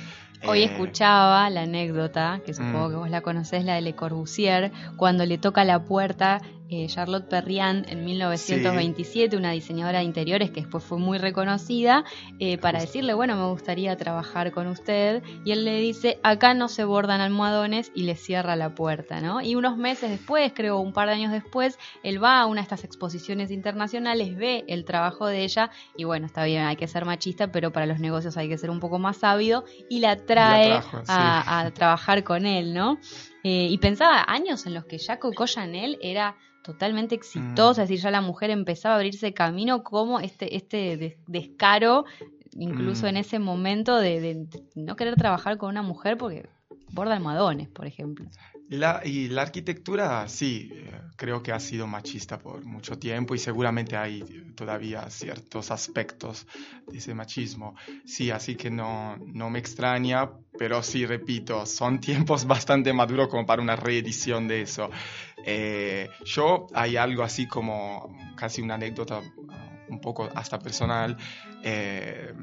Hoy 0.47 0.61
eh, 0.61 0.67
escuchaba 0.67 1.51
la 1.51 1.63
anécdota, 1.63 2.41
que 2.47 2.55
supongo 2.55 2.87
mm. 2.87 2.91
que 2.91 2.97
vos 2.97 3.11
la 3.11 3.23
conocés, 3.23 3.65
la 3.65 3.75
de 3.75 3.81
Le 3.81 3.97
Corbusier, 3.97 4.71
cuando 4.97 5.27
le 5.27 5.37
toca 5.37 5.65
la 5.65 5.83
puerta 5.83 6.43
eh, 6.71 6.87
Charlotte 6.87 7.29
Perriand 7.29 7.91
en 7.91 8.05
1927, 8.05 9.37
una 9.37 9.51
diseñadora 9.51 9.99
de 9.99 10.05
interiores 10.05 10.51
que 10.51 10.61
después 10.61 10.85
fue 10.85 10.99
muy 10.99 11.19
reconocida, 11.19 12.05
eh, 12.39 12.59
para 12.59 12.81
decirle, 12.81 13.13
bueno, 13.13 13.37
me 13.37 13.51
gustaría 13.51 13.97
trabajar 13.97 14.53
con 14.53 14.69
usted. 14.69 15.25
Y 15.45 15.51
él 15.51 15.65
le 15.65 15.81
dice, 15.81 16.21
acá 16.23 16.55
no 16.55 16.69
se 16.69 16.85
bordan 16.85 17.21
almohadones 17.21 17.91
y 17.93 18.05
le 18.05 18.15
cierra 18.15 18.55
la 18.55 18.75
puerta, 18.75 19.21
¿no? 19.21 19.41
Y 19.41 19.57
unos 19.57 19.77
meses 19.77 20.11
después, 20.11 20.53
creo 20.55 20.79
un 20.79 20.93
par 20.93 21.09
de 21.09 21.15
años 21.15 21.33
después, 21.33 21.77
él 22.05 22.23
va 22.23 22.41
a 22.41 22.47
una 22.47 22.61
de 22.61 22.63
estas 22.63 22.85
exposiciones 22.85 23.51
internacionales, 23.51 24.37
ve 24.37 24.65
el 24.69 24.85
trabajo 24.85 25.27
de 25.27 25.43
ella 25.43 25.71
y 25.97 26.05
bueno, 26.05 26.27
está 26.27 26.45
bien, 26.45 26.63
hay 26.63 26.77
que 26.77 26.87
ser 26.87 27.05
machista, 27.05 27.51
pero 27.51 27.73
para 27.73 27.87
los 27.87 27.99
negocios 27.99 28.37
hay 28.37 28.49
que 28.49 28.59
ser 28.59 28.71
un 28.71 28.79
poco 28.79 29.01
más 29.01 29.17
sábio 29.17 29.65
y 29.89 29.99
la 29.99 30.17
trae 30.17 30.81
a, 31.09 31.71
trabajar 31.75 32.23
con 32.23 32.47
él, 32.47 32.75
¿no? 32.75 32.99
Eh, 33.43 33.69
y 33.71 33.79
pensaba 33.79 34.25
años 34.29 34.67
en 34.67 34.75
los 34.75 34.85
que 34.85 34.99
ya 34.99 35.19
Coco 35.19 35.47
Chanel 35.47 35.99
era 36.03 36.37
totalmente 36.63 37.15
exitosa, 37.15 37.81
mm. 37.81 37.85
es 37.85 37.89
decir, 37.89 38.03
ya 38.03 38.11
la 38.11 38.21
mujer 38.21 38.51
empezaba 38.51 38.95
a 38.95 38.99
abrirse 38.99 39.33
camino 39.33 39.83
como 39.83 40.21
este, 40.21 40.57
este 40.57 41.19
descaro, 41.27 42.05
incluso 42.53 43.07
en 43.07 43.15
mm. 43.15 43.19
ese 43.19 43.39
momento 43.39 43.97
de, 43.97 44.47
no 44.75 44.97
querer 44.97 45.17
trabajar 45.17 45.57
con 45.59 45.71
una 45.71 45.83
mujer 45.83 46.17
porque 46.17 46.49
borda 46.93 47.15
almohadones, 47.15 47.69
por 47.69 47.87
ejemplo. 47.87 48.27
La, 48.69 49.01
y 49.05 49.29
la 49.29 49.43
arquitectura, 49.43 50.29
sí, 50.29 50.71
eh, 50.73 50.93
creo 51.17 51.43
que 51.43 51.51
ha 51.51 51.59
sido 51.59 51.89
machista 51.89 52.39
por 52.39 52.65
mucho 52.65 52.97
tiempo 52.99 53.35
y 53.35 53.39
seguramente 53.39 53.97
hay 53.97 54.53
todavía 54.55 55.11
ciertos 55.11 55.73
aspectos 55.73 56.47
de 56.87 56.99
ese 56.99 57.13
machismo. 57.15 57.75
Sí, 58.05 58.31
así 58.31 58.55
que 58.55 58.71
no, 58.71 59.17
no 59.17 59.51
me 59.51 59.59
extraña, 59.59 60.31
pero 60.61 60.83
sí, 60.83 61.07
repito, 61.07 61.65
son 61.65 62.01
tiempos 62.01 62.45
bastante 62.47 62.93
maduros 62.93 63.29
como 63.29 63.47
para 63.47 63.63
una 63.63 63.77
reedición 63.77 64.47
de 64.47 64.61
eso. 64.61 64.91
Eh, 65.43 66.11
yo 66.27 66.67
hay 66.75 66.99
algo 66.99 67.23
así 67.23 67.47
como 67.47 68.15
casi 68.37 68.61
una 68.61 68.75
anécdota 68.75 69.23
un 69.89 70.01
poco 70.03 70.29
hasta 70.35 70.59
personal. 70.59 71.17
Eh, 71.63 72.35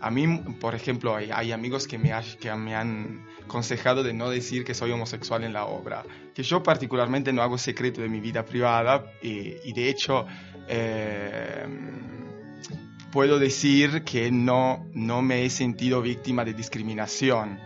a 0.00 0.10
mí, 0.12 0.38
por 0.60 0.76
ejemplo, 0.76 1.16
hay, 1.16 1.50
amigos 1.50 1.88
que 1.88 1.98
me, 1.98 2.12
que 2.38 2.54
me 2.54 2.76
han 2.76 3.26
aconsejado 3.44 4.04
de 4.04 4.12
no 4.12 4.30
decir 4.30 4.64
que 4.64 4.72
soy 4.72 4.92
homosexual 4.92 5.42
en 5.42 5.52
la 5.52 5.64
obra, 5.66 6.04
que 6.32 6.44
yo 6.44 6.62
particularmente 6.62 7.32
no 7.32 7.42
hago 7.42 7.58
secreto 7.58 8.02
de 8.02 8.08
mi 8.08 8.20
vida 8.20 8.44
privada 8.44 9.04
y, 9.20 9.72
de 9.72 9.88
hecho 9.88 10.26
eh, 10.68 11.66
puedo 13.12 13.38
decir 13.38 14.04
que 14.04 14.30
no, 14.30 14.86
no 14.92 15.22
me 15.22 15.44
he 15.44 15.50
sentido 15.50 16.02
víctima 16.02 16.44
de 16.44 16.54
discriminación 16.54 17.58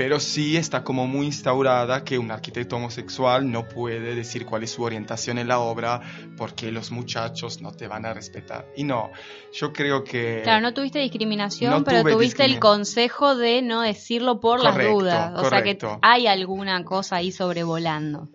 pero 0.00 0.18
sí 0.18 0.56
está 0.56 0.82
como 0.82 1.06
muy 1.06 1.26
instaurada 1.26 2.04
que 2.04 2.16
un 2.18 2.30
arquitecto 2.30 2.76
homosexual 2.76 3.52
no 3.52 3.68
puede 3.68 4.14
decir 4.14 4.46
cuál 4.46 4.62
es 4.62 4.70
su 4.70 4.82
orientación 4.82 5.36
en 5.36 5.46
la 5.46 5.58
obra 5.58 6.00
porque 6.38 6.72
los 6.72 6.90
muchachos 6.90 7.60
no 7.60 7.72
te 7.72 7.86
van 7.86 8.06
a 8.06 8.14
respetar. 8.14 8.66
Y 8.74 8.84
no, 8.84 9.10
yo 9.52 9.74
creo 9.74 10.02
que... 10.02 10.40
Claro, 10.42 10.62
no 10.62 10.72
tuviste 10.72 11.00
discriminación, 11.00 11.84
pero 11.84 12.02
tuviste 12.02 12.46
el 12.46 12.58
consejo 12.58 13.36
de 13.36 13.60
no 13.60 13.82
decirlo 13.82 14.40
por 14.40 14.62
las 14.64 14.74
dudas. 14.78 15.34
O 15.36 15.46
sea 15.50 15.62
que 15.62 15.76
hay 16.00 16.26
alguna 16.26 16.82
cosa 16.82 17.16
ahí 17.16 17.30
sobrevolando. 17.30 18.28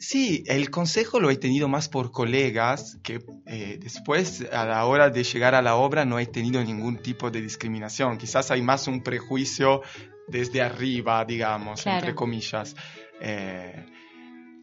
Sí, 0.00 0.44
el 0.46 0.70
consejo 0.70 1.20
lo 1.20 1.30
he 1.30 1.36
tenido 1.36 1.68
más 1.68 1.90
por 1.90 2.10
colegas 2.10 2.98
que 3.02 3.22
eh, 3.44 3.78
después 3.78 4.46
a 4.50 4.64
la 4.64 4.86
hora 4.86 5.10
de 5.10 5.22
llegar 5.22 5.54
a 5.54 5.60
la 5.60 5.76
obra 5.76 6.06
no 6.06 6.18
he 6.18 6.24
tenido 6.24 6.64
ningún 6.64 6.96
tipo 6.96 7.30
de 7.30 7.42
discriminación. 7.42 8.16
Quizás 8.16 8.50
hay 8.50 8.62
más 8.62 8.88
un 8.88 9.02
prejuicio 9.02 9.82
desde 10.26 10.62
arriba, 10.62 11.22
digamos, 11.26 11.86
entre 11.86 12.14
comillas. 12.14 12.74
Eh, 13.20 13.84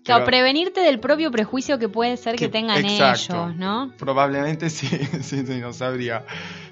claro, 0.04 0.26
prevenirte 0.26 0.80
del 0.80 1.00
propio 1.00 1.30
prejuicio 1.30 1.78
que 1.78 1.88
puede 1.88 2.18
ser 2.18 2.36
que, 2.36 2.50
tengan 2.50 2.84
ellos, 2.84 3.30
¿no? 3.56 3.94
Probablemente 3.96 4.70
sí, 4.72 4.88
sí, 5.22 5.46
sí, 5.46 5.60
no 5.60 5.72
sabría. 5.72 6.26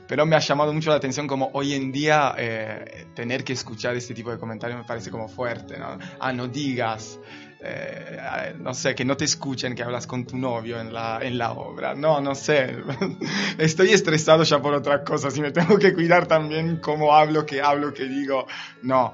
Pero 0.07 0.25
me 0.25 0.35
ha 0.35 0.39
llamado 0.39 0.73
mucho 0.73 0.89
la 0.89 0.97
atención 0.97 1.27
como 1.27 1.49
hoy 1.53 1.73
en 1.73 1.91
día 1.91 2.35
eh, 2.37 3.07
tener 3.15 3.43
que 3.43 3.53
escuchar 3.53 3.95
este 3.95 4.13
tipo 4.13 4.31
de 4.31 4.37
comentarios 4.37 4.79
me 4.79 4.85
parece 4.85 5.09
como 5.09 5.27
fuerte, 5.27 5.77
¿no? 5.77 5.97
Ah, 6.19 6.31
no 6.31 6.47
digas. 6.47 7.19
Eh, 7.67 8.53
no 8.59 8.75
sé, 8.75 8.93
que 8.93 9.03
no 9.03 9.17
te 9.17 9.25
escuchen 9.25 9.73
que 9.73 9.81
hablas 9.81 10.05
con 10.05 10.27
tu 10.27 10.37
novio 10.37 10.79
en 10.79 10.93
la, 10.93 11.19
en 11.21 11.37
la 11.37 11.53
obra. 11.53 11.95
No, 11.95 12.21
no 12.21 12.35
sé. 12.35 12.77
Estoy 13.57 13.89
estresado 13.89 14.43
ya 14.43 14.61
por 14.61 14.73
otras 14.73 15.01
cosas 15.01 15.35
y 15.37 15.41
me 15.41 15.51
tengo 15.51 15.79
que 15.79 15.93
cuidar 15.93 16.27
también 16.27 16.77
cómo 16.77 17.15
hablo, 17.15 17.45
qué 17.45 17.61
hablo, 17.61 17.91
qué 17.93 18.05
digo. 18.05 18.45
No. 18.83 19.11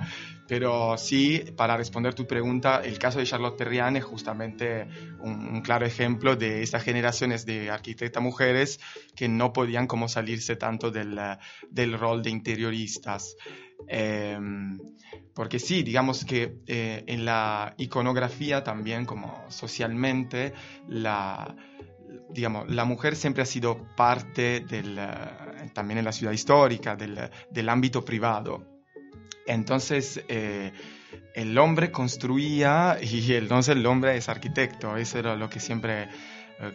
Pero 0.52 0.98
sí, 0.98 1.46
para 1.56 1.78
responder 1.78 2.14
tu 2.14 2.28
pregunta, 2.28 2.82
el 2.84 3.00
caso 3.00 3.20
de 3.20 3.26
Charlotte 3.26 3.56
Perriand 3.56 3.96
es 3.96 4.04
justamente 4.04 4.86
un, 5.22 5.62
claro 5.62 5.86
ejemplo 5.86 6.36
de 6.36 6.62
estas 6.62 6.84
generaciones 6.84 7.46
de 7.46 7.70
arquitectas 7.70 8.22
mujeres 8.22 8.82
que 9.16 9.30
no 9.30 9.54
podían 9.54 9.88
como 9.88 10.10
salirse 10.10 10.58
tanto 10.58 10.92
del, 10.92 11.18
del 11.70 11.98
rol 11.98 12.22
de 12.22 12.32
interioristas. 12.32 13.38
Em, 13.88 14.78
porque 15.34 15.58
sí, 15.58 15.84
digamos 15.84 16.26
que 16.26 16.58
eh, 16.68 17.06
en 17.08 17.24
la 17.24 17.74
iconografía 17.78 18.62
también, 18.62 19.06
como 19.06 19.46
socialmente, 19.48 20.52
la, 20.90 21.56
digamos, 22.30 22.70
la 22.70 22.84
mujer 22.84 23.16
siempre 23.16 23.44
ha 23.44 23.46
sido 23.46 23.88
parte 23.96 24.60
del, 24.60 24.98
eh, 25.00 25.72
también 25.74 26.00
en 26.00 26.04
la 26.04 26.12
ciudad 26.12 26.34
histórica, 26.34 26.98
del, 26.98 27.18
del 27.50 27.70
ámbito 27.70 28.04
privado. 28.04 28.71
Entonces, 29.46 30.24
eh, 30.28 30.72
el 31.34 31.58
hombre 31.58 31.92
construía 31.92 32.98
y 33.02 33.34
entonces 33.34 33.76
el 33.76 33.86
hombre 33.86 34.18
es 34.18 34.30
arquitecto. 34.30 34.98
Eso 34.98 35.20
era 35.20 35.36
lo 35.36 35.50
que 35.50 35.60
siempre 35.60 36.10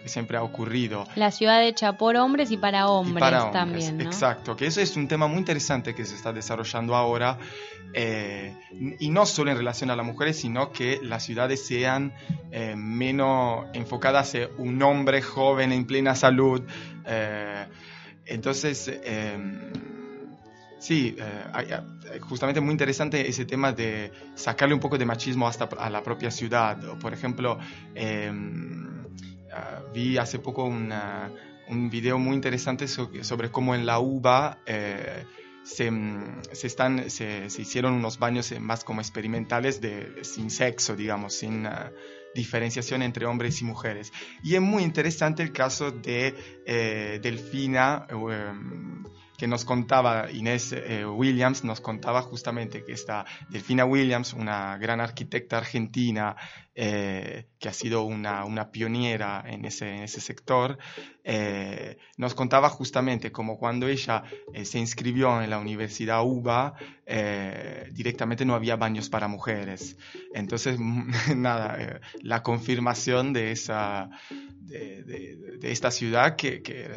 que 0.02 0.08
siempre 0.08 0.36
ha 0.36 0.42
ocurrido. 0.42 1.06
La 1.14 1.30
ciudad 1.30 1.64
hecha 1.64 1.92
por 1.96 2.16
hombres 2.16 2.50
y 2.50 2.56
para 2.56 2.88
hombres, 2.88 3.52
también. 3.52 4.00
Exacto, 4.00 4.56
que 4.56 4.66
eso 4.66 4.80
es 4.80 4.96
un 4.96 5.06
tema 5.06 5.28
muy 5.28 5.38
interesante 5.38 5.94
que 5.94 6.04
se 6.04 6.16
está 6.16 6.32
desarrollando 6.32 6.96
ahora, 6.96 7.38
eh, 7.92 8.56
y 8.98 9.10
no 9.10 9.26
solo 9.26 9.52
en 9.52 9.56
relación 9.56 9.90
a 9.90 9.96
las 9.96 10.04
mujeres, 10.04 10.40
sino 10.40 10.72
que 10.72 10.98
las 11.02 11.24
ciudades 11.24 11.64
sean 11.64 12.12
eh, 12.50 12.74
menos 12.76 13.66
enfocadas 13.74 14.34
en 14.34 14.48
un 14.58 14.82
hombre 14.82 15.22
joven 15.22 15.70
en 15.70 15.86
plena 15.86 16.16
salud. 16.16 16.62
Entonces, 18.24 18.90
Sí, 20.78 21.16
justamente 22.20 22.60
muy 22.60 22.72
interesante 22.72 23.28
ese 23.28 23.44
tema 23.44 23.72
de 23.72 24.12
sacarle 24.34 24.74
un 24.74 24.80
poco 24.80 24.98
de 24.98 25.06
machismo 25.06 25.48
hasta 25.48 25.64
a 25.64 25.90
la 25.90 26.02
propia 26.02 26.30
ciudad. 26.30 26.78
Por 26.98 27.12
ejemplo, 27.14 27.58
Ah, 29.56 29.82
vi 29.92 30.18
hace 30.18 30.38
poco 30.38 30.64
un 30.64 31.90
video 31.90 32.18
muy 32.18 32.34
interesante 32.34 32.88
sobre, 32.88 33.50
cómo 33.50 33.74
en 33.74 33.86
la 33.86 33.98
UBA 34.00 34.58
eh, 34.66 35.24
se, 35.62 35.90
se, 36.52 36.68
se, 37.48 37.62
hicieron 37.62 37.94
unos 37.94 38.18
baños 38.18 38.52
más 38.60 38.84
como 38.84 39.00
experimentales 39.00 39.80
de, 39.80 40.24
sin 40.24 40.50
sexo, 40.50 40.94
digamos, 40.94 41.34
sin 41.34 41.66
ah, 41.66 41.90
diferenciación 42.34 43.02
entre 43.02 43.24
hombres 43.24 43.62
y 43.62 43.64
mujeres. 43.64 44.12
Y 44.42 44.56
es 44.56 44.60
muy 44.60 44.82
interesante 44.82 45.42
el 45.42 45.52
caso 45.52 45.90
de 45.90 46.34
eh, 46.66 47.18
Delfina. 47.22 48.06
Em, 48.10 49.04
que 49.36 49.46
nos 49.46 49.64
contaba 49.64 50.30
Inés 50.30 50.72
eh, 50.72 51.04
Williams, 51.04 51.64
nos 51.64 51.80
contaba 51.80 52.22
justamente 52.22 52.84
que 52.84 52.92
esta 52.92 53.24
Delfina 53.48 53.84
Williams, 53.84 54.32
una 54.32 54.76
gran 54.78 55.00
arquitecta 55.00 55.58
argentina 55.58 56.36
eh, 56.74 57.46
que 57.58 57.68
ha 57.68 57.72
sido 57.72 58.02
una, 58.02 58.44
una 58.44 58.70
pionera 58.70 59.44
en 59.46 59.64
ese, 59.64 59.88
en 59.88 60.02
ese 60.02 60.20
sector, 60.20 60.78
eh, 61.24 61.98
nos 62.16 62.34
contaba 62.34 62.68
justamente 62.68 63.32
como 63.32 63.58
cuando 63.58 63.88
ella 63.88 64.22
se 64.62 64.78
inscribió 64.78 65.42
en 65.42 65.50
la 65.50 65.58
Universidad 65.58 66.22
UBA, 66.24 66.74
directamente 67.92 68.44
no 68.44 68.54
había 68.54 68.76
baños 68.76 69.08
para 69.08 69.28
mujeres. 69.28 69.96
Entonces, 70.34 70.78
nada, 71.36 72.00
la 72.22 72.42
confirmación 72.42 73.32
de 73.32 73.52
esa 73.52 74.10
de, 74.66 75.58
esta 75.62 75.90
ciudad 75.90 76.36
que, 76.36 76.62
que, 76.62 76.90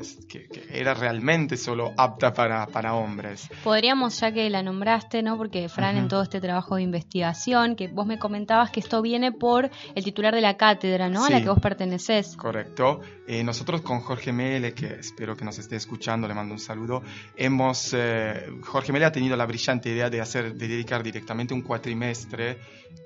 era 0.72 0.94
realmente 0.94 1.58
solo 1.58 1.94
apta 1.98 2.34
para, 2.34 2.68
para, 2.68 2.94
hombres. 2.94 3.50
Podríamos, 3.64 4.20
ya 4.20 4.32
que 4.32 4.50
la 4.50 4.62
nombraste, 4.62 5.24
¿no? 5.24 5.38
Porque 5.38 5.70
Fran, 5.70 5.98
en 5.98 6.08
todo 6.08 6.22
este 6.22 6.40
trabajo 6.40 6.76
de 6.76 6.84
investigación, 6.84 7.76
que 7.76 7.88
vos 7.88 8.06
me 8.06 8.20
comentabas 8.20 8.72
que 8.72 8.80
esto 8.80 9.02
viene 9.02 9.32
por 9.32 9.70
el 9.96 10.04
titular 10.04 10.34
de 10.34 10.42
la 10.42 10.58
cátedra, 10.58 11.10
¿no? 11.10 11.26
a 11.26 11.30
la 11.30 11.42
que 11.42 11.50
vos 11.50 11.60
perteneces. 11.60 12.36
Correcto. 12.36 13.02
Eh, 13.28 13.44
nosotros 13.44 13.82
con 13.82 14.02
Jorge 14.02 14.32
Mele, 14.32 14.74
que 14.74 14.88
espero 14.88 15.36
que 15.36 15.46
nos 15.46 15.58
esté 15.60 15.76
escuchando, 15.76 16.28
le 16.28 16.34
mando 16.34 16.54
un 16.54 16.60
saludo, 16.60 17.04
hemos, 17.36 17.94
eh, 17.94 18.48
Jorge 18.62 18.92
Mele 18.92 19.06
ha 19.06 19.12
tenido 19.12 19.36
la 19.36 19.46
brillante 19.46 19.90
idea 19.90 20.10
de, 20.10 20.22
hacer, 20.22 20.56
de 20.56 20.68
dedicar 20.68 21.04
directamente 21.04 21.54
un 21.54 21.62
cuatrimestre, 21.62 22.58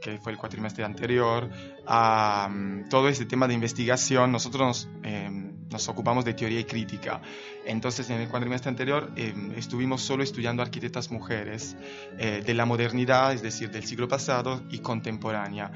que 0.02 0.18
fue 0.20 0.32
el 0.32 0.38
cuatrimestre 0.38 0.84
anterior, 0.84 1.50
a 1.86 2.50
mm, 2.50 2.90
todo 2.90 3.10
este 3.10 3.26
tema 3.26 3.48
de 3.48 3.54
investigación. 3.54 4.32
Nosotros 4.32 4.53
eh, 5.04 5.30
nos 5.72 5.88
ocupamos 5.90 6.24
de 6.24 6.34
teoría 6.34 6.60
y 6.60 6.64
crítica. 6.66 7.22
Entonces, 7.66 8.10
en 8.10 8.22
el 8.22 8.30
cuatrimestre 8.30 8.70
anterior 8.70 9.12
em, 9.16 9.52
estuvimos 9.54 10.02
solo 10.02 10.24
estudiando 10.24 10.62
arquitectas 10.62 11.12
mujeres 11.12 11.76
eh, 12.18 12.44
de 12.46 12.54
la 12.54 12.66
modernidad, 12.66 13.34
es 13.34 13.42
decir, 13.42 13.72
del 13.72 13.84
siglo 13.84 14.08
pasado 14.08 14.64
y 14.70 14.80
contemporánea. 14.80 15.72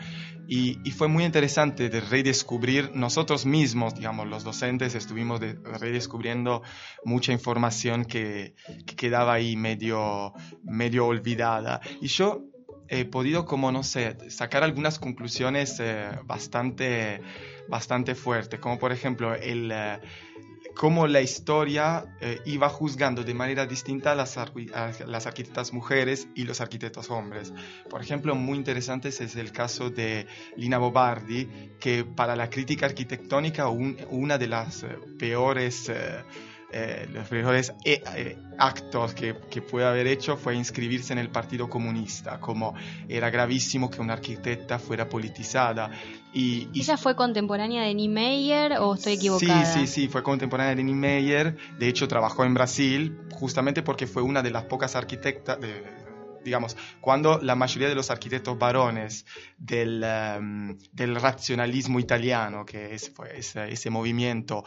Y, 0.48 0.75
fue 0.91 1.07
muy 1.10 1.25
interesante 1.25 1.89
de 1.89 2.00
redescubrir 2.00 2.91
nosotros 2.96 3.46
mismos, 3.46 3.96
digamos, 3.96 4.27
los 4.27 4.43
docentes, 4.43 4.96
estuvimos 4.96 5.41
redescubriendo 5.41 6.62
mucha 7.03 7.34
información 7.34 8.05
que, 8.05 8.55
que, 8.86 8.96
quedaba 8.96 9.34
ahí 9.34 9.57
medio, 9.57 10.34
medio 10.63 11.05
olvidada. 11.05 11.81
Y 12.01 12.07
yo 12.07 12.46
he 12.89 13.06
podido, 13.06 13.46
como 13.46 13.72
no 13.72 13.84
sé, 13.84 14.17
sacar 14.29 14.63
algunas 14.63 15.00
conclusiones 15.00 15.79
eh, 15.79 16.10
bastante, 16.25 17.22
bastante 17.67 18.15
fuertes, 18.15 18.60
como 18.60 18.79
por 18.79 18.91
ejemplo 18.91 19.36
el, 19.36 19.72
eh, 19.72 20.00
cómo 20.75 21.08
la 21.08 21.22
historia 21.22 22.06
eh, 22.22 22.39
iba 22.46 22.70
juzgando 22.70 23.24
de 23.24 23.34
manera 23.34 23.65
distinta 23.65 24.12
a 24.12 24.15
las, 24.15 24.38
arquitectas 24.38 25.74
mujeres 25.74 26.27
y 26.36 26.44
los 26.44 26.62
arquitectos 26.62 27.10
hombres. 27.10 27.53
Por 27.89 28.01
ejemplo, 28.01 28.36
muy 28.36 28.58
interesante 28.58 29.10
es 29.10 29.36
el 29.36 29.51
caso 29.51 29.89
de 29.89 30.27
Lina 30.56 30.77
Bobardi, 30.77 31.74
que 31.79 32.06
para 32.06 32.36
la 32.36 32.50
crítica 32.50 32.86
arquitectónica 32.86 33.70
una 33.70 34.38
de 34.38 34.48
las 34.48 34.86
peores 35.17 35.91
eh, 36.70 37.08
los 37.14 37.32
mejores 37.32 37.74
eh, 37.86 38.38
actos 38.58 39.14
que, 39.14 39.36
que, 39.50 39.62
puede 39.62 39.86
haber 39.86 40.06
hecho 40.06 40.36
fue 40.36 40.54
inscribirse 40.54 41.14
en 41.14 41.20
el 41.20 41.30
Partido 41.30 41.70
Comunista, 41.70 42.42
como 42.42 42.74
era 43.08 43.30
gravísimo 43.30 43.90
que 43.90 44.02
una 44.02 44.14
arquitecta 44.14 44.78
fuera 44.78 45.08
politizada. 45.08 45.90
Y, 46.34 46.68
¿Ella 46.76 46.98
fue 46.98 47.16
contemporánea 47.16 47.84
de 47.84 47.94
Niemeyer 47.94 48.74
o 48.80 48.96
estoy 48.96 49.14
equivocada? 49.14 49.66
Sí, 49.66 49.80
sí, 49.80 49.88
sí, 49.88 50.08
fue 50.10 50.24
contemporánea 50.24 50.76
de 50.76 50.84
Niemeyer. 50.84 51.56
De 51.80 51.88
hecho, 51.88 52.08
trabajó 52.08 52.44
en 52.44 52.54
Brasil 52.54 53.18
justamente 53.32 53.82
porque 53.82 54.06
fue 54.06 54.22
una 54.22 54.44
de 54.44 54.52
las 54.52 54.66
pocas 54.66 54.96
arquitectas, 54.98 55.60
de, 55.62 55.84
digamos, 56.48 56.77
cuando 57.01 57.39
la 57.42 57.56
mayoría 57.56 57.89
de 57.89 57.96
los 57.96 58.10
arquitectos 58.10 58.58
varones 58.58 59.25
del, 59.58 60.01
em, 60.01 60.77
del 60.94 61.16
racionalismo 61.16 62.00
italiano, 62.00 62.66
que 62.66 62.96
es, 62.96 63.12
fue 63.13 63.38
ese, 63.38 63.70
ese, 63.70 63.89
movimiento 63.89 64.63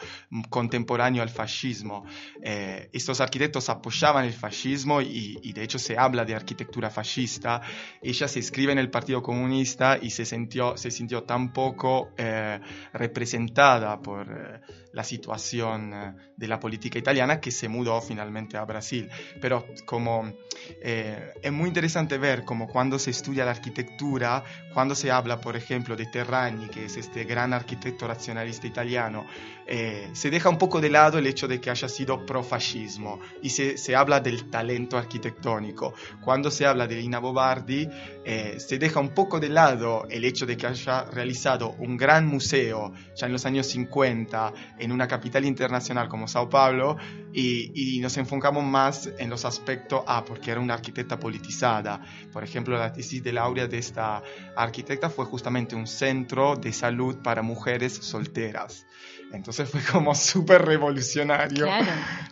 contemporáneo 0.50 1.22
al 1.22 1.30
fascismo, 1.30 2.04
eh, 2.42 2.90
estos 2.92 3.20
arquitectos 3.20 3.70
apoyaban 3.70 4.26
el 4.26 4.34
fascismo 4.34 5.00
y, 5.00 5.38
y, 5.42 5.52
de 5.54 5.62
hecho 5.62 5.78
se 5.78 5.96
habla 5.96 6.24
de 6.26 6.34
arquitectura 6.34 6.90
fascista, 6.90 7.62
ella 8.02 8.28
se 8.28 8.40
inscribe 8.40 8.72
en 8.72 8.78
el 8.78 8.90
Partido 8.90 9.22
Comunista 9.22 9.98
y 10.00 10.10
se 10.10 10.26
sintió, 10.26 10.76
se 10.76 10.90
sintió 10.90 11.22
tan 11.22 11.52
poco 11.52 12.10
eh, 12.18 12.60
representada 12.92 14.00
por 14.02 14.26
eh, 14.30 14.60
la 14.92 15.04
situación 15.04 15.92
eh, 15.94 16.14
de 16.36 16.48
la 16.48 16.58
política 16.58 16.98
italiana 16.98 17.40
que 17.40 17.50
se 17.50 17.68
mudó 17.68 18.00
finalmente 18.00 18.56
a 18.56 18.64
Brasil. 18.64 19.08
Pero 19.40 19.66
como 19.86 20.32
eh, 20.80 21.32
es 21.42 21.52
muy 21.52 21.68
interesante 21.68 22.18
ver 22.18 22.44
como 22.44 22.66
cuando 22.66 22.98
se 22.98 23.10
estudia 23.10 23.44
la 23.44 23.52
arquitectura, 23.52 24.44
cuando 24.74 24.94
se 24.94 25.10
habla, 25.10 25.40
por 25.40 25.56
ejemplo, 25.56 25.96
de 25.96 26.06
Terragni, 26.06 26.68
que 26.68 26.86
es 26.86 26.96
este 26.96 27.24
gran 27.24 27.52
arquitecto 27.52 28.06
racionalista 28.06 28.66
italiano, 28.66 29.26
eh, 29.66 30.10
se 30.12 30.30
deja 30.30 30.48
un 30.48 30.58
poco 30.58 30.80
de 30.80 30.90
lado 30.90 31.18
el 31.18 31.26
hecho 31.26 31.46
de 31.46 31.60
que 31.60 31.70
haya 31.70 31.88
sido 31.88 32.26
profascismo 32.26 33.20
y 33.42 33.50
se, 33.50 33.78
se 33.78 33.94
habla 33.94 34.20
del 34.20 34.50
talento 34.50 34.98
arquitectónico. 34.98 35.94
Cuando 36.20 36.50
se 36.50 36.66
habla 36.66 36.86
de 36.86 36.96
Lina 36.96 37.20
Bobardi, 37.20 37.88
se 38.24 38.78
deja 38.78 39.00
un 39.00 39.08
poco 39.10 39.40
de 39.40 39.48
lado 39.48 40.06
el 40.08 40.24
hecho 40.24 40.46
de 40.46 40.56
que 40.56 40.66
haya 40.66 41.04
realizado 41.04 41.74
un 41.78 41.96
gran 41.96 42.26
museo 42.26 42.92
ya 43.16 43.26
en 43.26 43.32
los 43.32 43.44
años 43.44 43.66
50 43.66 44.52
en 44.80 44.92
una 44.92 45.06
capital 45.06 45.44
internacional 45.44 46.08
como 46.08 46.26
Sao 46.26 46.48
Paulo 46.48 46.96
y, 47.32 47.98
nos 48.00 48.16
enfocamos 48.16 48.64
más 48.64 49.10
en 49.18 49.28
los 49.28 49.44
aspectos, 49.44 50.02
ah, 50.06 50.24
porque 50.26 50.50
era 50.50 50.60
una 50.60 50.74
arquitecta 50.74 51.20
politizada. 51.20 52.02
Por 52.32 52.42
ejemplo, 52.42 52.78
la 52.78 52.92
tesis 52.92 53.22
de 53.22 53.32
laurea 53.32 53.66
de 53.66 53.78
esta 53.78 54.22
arquitecta 54.56 55.10
fue 55.10 55.26
justamente 55.26 55.76
un 55.76 55.86
centro 55.86 56.56
de 56.56 56.72
salud 56.72 57.16
para 57.22 57.42
mujeres 57.42 57.92
solteras. 57.92 58.86
Entonces 59.32 59.68
fue 59.70 59.80
como 59.82 60.14
súper 60.14 60.62
revolucionario 60.62 61.66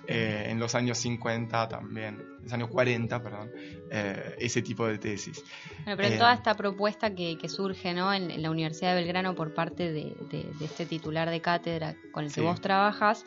eh, 0.07 0.47
en 0.49 0.59
los 0.59 0.75
años 0.75 0.99
50 0.99 1.69
también, 1.69 2.23
los 2.43 2.53
años 2.53 2.69
40, 2.69 3.23
perdón, 3.23 3.51
eh, 3.91 4.37
ese 4.39 4.63
tipo 4.63 4.87
de 4.87 4.99
tesis. 4.99 5.45
pero 5.85 6.05
en 6.05 6.19
toda 6.19 6.33
eh, 6.33 6.37
esta 6.37 6.55
propuesta 6.55 7.15
que, 7.15 7.39
surge 7.49 7.95
¿no? 7.95 8.13
en, 8.13 8.43
la 8.43 8.51
Universidad 8.51 8.95
de 8.95 9.03
Belgrano 9.03 9.35
por 9.35 9.55
parte 9.55 9.93
de, 9.93 10.15
este 10.61 10.87
titular 10.87 11.31
de 11.31 11.41
cátedra 11.41 11.95
con 12.13 12.25
el 12.25 12.33
que 12.33 12.41
vos 12.41 12.61
trabajas, 12.61 13.25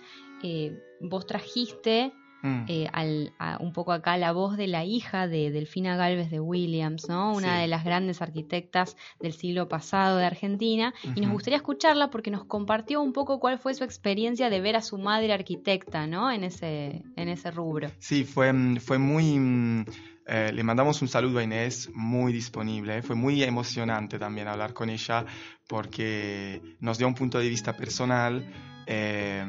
vos 0.99 1.25
trajiste 1.25 2.13
Mm. 2.41 2.65
Eh, 2.67 2.89
al, 2.91 3.33
un 3.59 3.73
poco 3.73 3.91
acá 3.91 4.17
la 4.17 4.31
voz 4.31 4.57
de 4.57 4.67
la 4.67 4.83
hija 4.83 5.27
de 5.27 5.51
Delfina 5.51 5.95
Galvez 5.95 6.29
de 6.31 6.39
Williams, 6.39 7.07
¿no? 7.07 7.33
Una 7.33 7.59
de 7.59 7.67
las 7.67 7.83
grandes 7.83 8.21
arquitectas 8.21 8.97
del 9.19 9.33
siglo 9.33 9.67
pasado 9.67 10.17
de 10.17 10.25
Argentina. 10.25 10.93
Y 11.15 11.21
nos 11.21 11.31
gustaría 11.31 11.57
escucharla 11.57 12.09
porque 12.09 12.31
nos 12.31 12.45
compartió 12.45 13.01
un 13.01 13.13
poco 13.13 13.39
cuál 13.39 13.59
fue 13.59 13.73
su 13.73 13.83
experiencia 13.83 14.49
de 14.49 14.61
ver 14.61 14.75
a 14.75 14.81
su 14.81 14.97
madre 14.97 15.33
arquitecta, 15.33 16.07
¿no? 16.07 16.31
En 16.31 16.43
ese, 16.43 17.03
en 17.15 17.29
ese 17.29 17.51
rubro. 17.51 17.89
Sí, 17.99 18.23
fue, 18.23 18.51
fue 18.79 18.97
muy... 18.97 19.39
Mm, 19.39 19.85
eh, 20.27 20.51
le 20.53 20.63
mandamos 20.63 21.01
un 21.01 21.07
saludo 21.07 21.39
a 21.39 21.43
Inés, 21.43 21.89
muy 21.93 22.31
disponible. 22.31 23.01
Fue 23.01 23.15
muy 23.15 23.43
emocionante 23.43 24.17
también 24.17 24.47
hablar 24.47 24.73
con 24.73 24.89
ella 24.89 25.25
porque 25.67 26.61
nos 26.79 26.97
dio 26.97 27.07
un 27.07 27.15
punto 27.15 27.39
de 27.39 27.49
vista 27.49 27.75
personal. 27.75 28.45
Eh, 28.85 29.45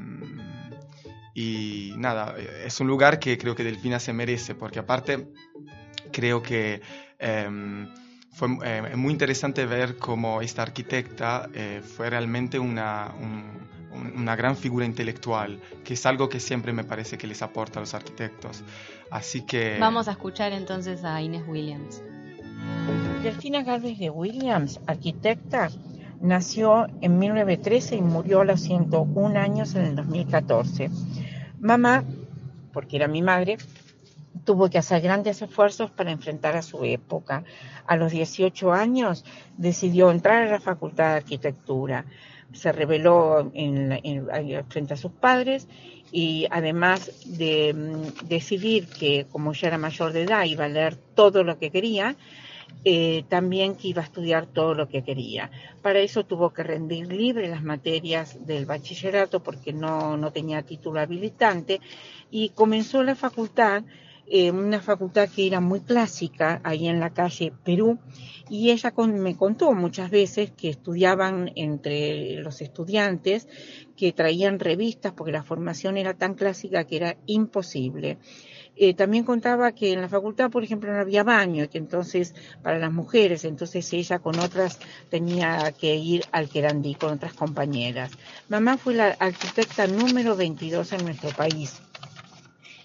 y 1.35 1.95
nada, 1.97 2.35
es 2.65 2.81
un 2.81 2.87
lugar 2.87 3.19
que 3.19 3.39
creo 3.39 3.55
que 3.55 3.65
Delfina 3.65 3.99
se 3.99 4.13
merece, 4.13 4.55
porque 4.55 4.79
aparte 4.79 5.29
creo 6.13 6.43
que 6.43 6.81
em, 7.19 7.89
fue 8.33 8.49
eh, 8.65 8.97
muy 8.97 9.13
interesante 9.13 9.67
ver 9.67 9.97
cómo 9.97 10.41
esta 10.43 10.63
arquitecta 10.63 11.49
eh, 11.55 11.83
fue 11.83 12.11
realmente 12.11 12.59
una, 12.59 13.13
una 14.17 14.37
gran 14.37 14.57
figura 14.57 14.85
intelectual, 14.85 15.61
que 15.85 15.95
es 15.95 16.07
algo 16.07 16.29
que 16.29 16.41
siempre 16.41 16.73
me 16.73 16.85
parece 16.85 17.19
que 17.19 17.27
les 17.27 17.43
aporta 17.43 17.79
a 17.79 17.83
los 17.83 17.95
arquitectos. 17.95 18.63
Así 19.11 19.43
que... 19.43 19.79
Vamos 19.79 20.09
a 20.09 20.13
escuchar 20.13 20.53
entonces 20.53 21.05
a 21.05 21.21
Inés 21.21 21.45
Williams. 21.47 22.03
Delfina 23.23 23.63
Galvez 23.63 23.99
de 23.99 24.11
Williams, 24.11 24.81
arquitecta, 24.87 25.71
nació 26.21 26.87
en 27.01 27.19
1913 27.19 27.97
y 27.97 28.03
murió 28.03 28.41
a 28.41 28.45
los 28.45 28.61
101 28.61 29.39
años 29.39 29.75
en 29.75 29.83
el 29.83 29.97
2014. 29.97 30.91
Mamá, 31.63 32.03
porque 32.73 32.97
era 32.97 33.07
mi 33.07 33.23
madre, 33.23 33.57
tuvo 34.45 34.69
que 34.69 34.79
hacer 34.79 35.01
grandes 35.01 35.41
esfuerzos 35.43 35.93
para 35.93 36.11
enfrentar 36.11 36.57
a 36.57 36.63
su 36.63 36.85
época. 36.85 37.45
A 37.87 37.95
los 37.95 38.11
18 38.11 38.73
años 38.73 39.25
decidió 39.57 40.11
entrar 40.11 40.43
a 40.43 40.51
la 40.51 40.61
Facultad 40.61 41.11
de 41.11 41.17
Arquitectura. 41.19 42.05
Se 42.53 42.73
rebeló 42.73 43.53
frente 44.71 44.95
a 44.95 44.97
sus 44.97 45.13
padres 45.13 45.69
y 46.11 46.49
además 46.51 47.13
de 47.27 47.73
mm, 47.73 48.27
decidir 48.27 48.89
que 48.89 49.27
como 49.31 49.53
ya 49.53 49.69
era 49.69 49.79
mayor 49.79 50.13
de 50.13 50.25
edad 50.25 50.45
iba 50.45 50.65
a 50.65 50.69
leer 50.69 50.97
todo 50.97 51.45
lo 51.45 51.61
que 51.61 51.71
quería, 51.71 52.17
eh, 52.85 53.25
también 53.29 53.77
que 53.77 53.89
iba 53.89 54.03
a 54.03 54.05
estudiar 54.05 54.47
todo 54.47 54.75
lo 54.75 54.89
que 54.89 55.03
quería. 55.03 55.51
Para 55.83 56.01
eso 56.01 56.25
tuvo 56.25 56.53
que 56.53 56.63
rendir 56.63 57.13
libre 57.13 57.49
las 57.49 57.63
materias 57.63 58.45
del 58.47 58.67
bachillerato 58.67 59.43
porque 59.43 59.73
no, 59.73 60.17
no 60.17 60.33
tenía 60.33 60.63
título 60.63 61.01
habilitante 61.01 61.81
y 62.31 62.49
comenzó 62.51 63.03
la 63.03 63.15
facultad, 63.15 63.85
eh, 64.27 64.51
una 64.51 64.81
facultad 64.81 65.29
que 65.29 65.47
era 65.47 65.61
muy 65.61 65.81
clásica, 65.81 66.61
ahí 66.65 66.89
en 66.89 67.01
la 67.01 67.11
calle 67.11 67.53
Perú, 67.65 67.99
y 68.49 68.71
ella 68.71 68.93
me 69.07 69.37
contó 69.37 69.73
muchas 69.73 70.11
veces 70.11 70.51
que 70.51 70.69
estudiaban 70.69 71.53
entre 71.55 72.37
los 72.37 72.61
estudiantes, 72.61 73.49
que 73.97 74.13
traían 74.13 74.59
revistas 74.59 75.13
porque 75.13 75.33
la 75.33 75.43
formación 75.43 75.97
era 75.97 76.15
tan 76.15 76.35
clásica 76.35 76.85
que 76.85 76.97
era 76.97 77.17
imposible. 77.27 78.19
Eh, 78.77 78.95
también 78.95 79.25
contaba 79.25 79.73
que 79.73 79.93
en 79.93 80.01
la 80.01 80.09
facultad, 80.09 80.51
por 80.51 80.65
ejemplo, 80.65 80.93
no 80.93 80.99
había 80.99 81.23
baño, 81.23 81.69
que 81.69 81.79
entonces 81.79 82.35
para 82.63 82.79
las 82.79 82.93
mujeres, 82.93 83.45
entonces 83.45 83.93
ella 83.93 84.19
con 84.19 84.39
otras 84.39 84.79
tenía 85.11 85.73
que 85.73 85.95
ir 85.95 86.25
al 86.33 86.49
Querandí 86.49 86.95
con 86.95 87.13
otras 87.13 87.35
compañeras. 87.35 88.13
Mamá 88.49 88.79
fue 88.79 88.95
la 88.95 89.09
arquitecta 89.19 89.87
número 89.87 90.37
22 90.37 90.93
en 90.93 91.05
nuestro 91.05 91.31
país 91.31 91.83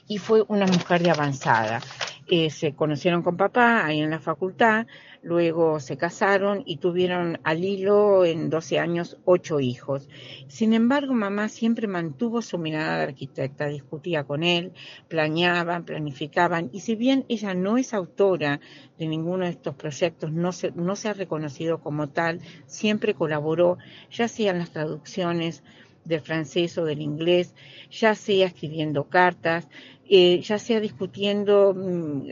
y 0.08 0.18
fue 0.18 0.44
una 0.48 0.68
mujer 0.68 1.04
de 1.04 1.12
avanzada. 1.12 1.82
Eh, 2.30 2.50
se 2.50 2.74
conocieron 2.74 3.24
con 3.24 3.38
papá 3.38 3.86
ahí 3.86 4.02
en 4.02 4.10
la 4.10 4.20
facultad, 4.20 4.86
luego 5.22 5.80
se 5.80 5.98
casaron 5.98 6.64
y 6.66 6.78
tuvieron 6.78 7.40
al 7.44 7.64
hilo 7.64 8.26
en 8.26 8.50
12 8.50 8.80
años 8.80 9.18
ocho 9.26 9.60
hijos. 9.60 10.10
Sin 10.48 10.74
embargo, 10.74 11.14
mamá 11.14 11.50
siempre 11.50 11.88
mantuvo 11.88 12.42
su 12.42 12.58
mirada 12.58 12.98
de 12.98 13.04
arquitecta, 13.04 13.68
discutía 13.68 14.24
con 14.24 14.44
él, 14.44 14.74
planeaban, 15.08 15.86
planificaban 15.86 16.70
y 16.72 16.82
si 16.82 16.96
bien 16.96 17.26
ella 17.30 17.54
no 17.54 17.78
es 17.78 17.94
autora 17.94 18.60
de 18.98 19.08
ninguno 19.08 19.46
de 19.46 19.52
estos 19.52 19.76
proyectos, 19.76 20.32
no 20.32 20.52
se, 20.52 20.72
no 20.72 20.96
se 20.96 21.10
ha 21.10 21.14
reconocido 21.14 21.80
como 21.80 22.10
tal, 22.10 22.42
siempre 22.66 23.14
colaboró, 23.14 23.78
ya 24.12 24.28
sean 24.28 24.60
las 24.60 24.72
traducciones, 24.72 25.64
del 26.08 26.22
francés 26.22 26.78
o 26.78 26.86
del 26.86 27.02
inglés, 27.02 27.54
ya 27.92 28.16
sea 28.16 28.48
escribiendo 28.48 29.06
cartas, 29.06 29.68
eh, 30.10 30.40
ya 30.42 30.58
sea 30.58 30.80
discutiendo 30.80 31.74
mm, 31.76 32.30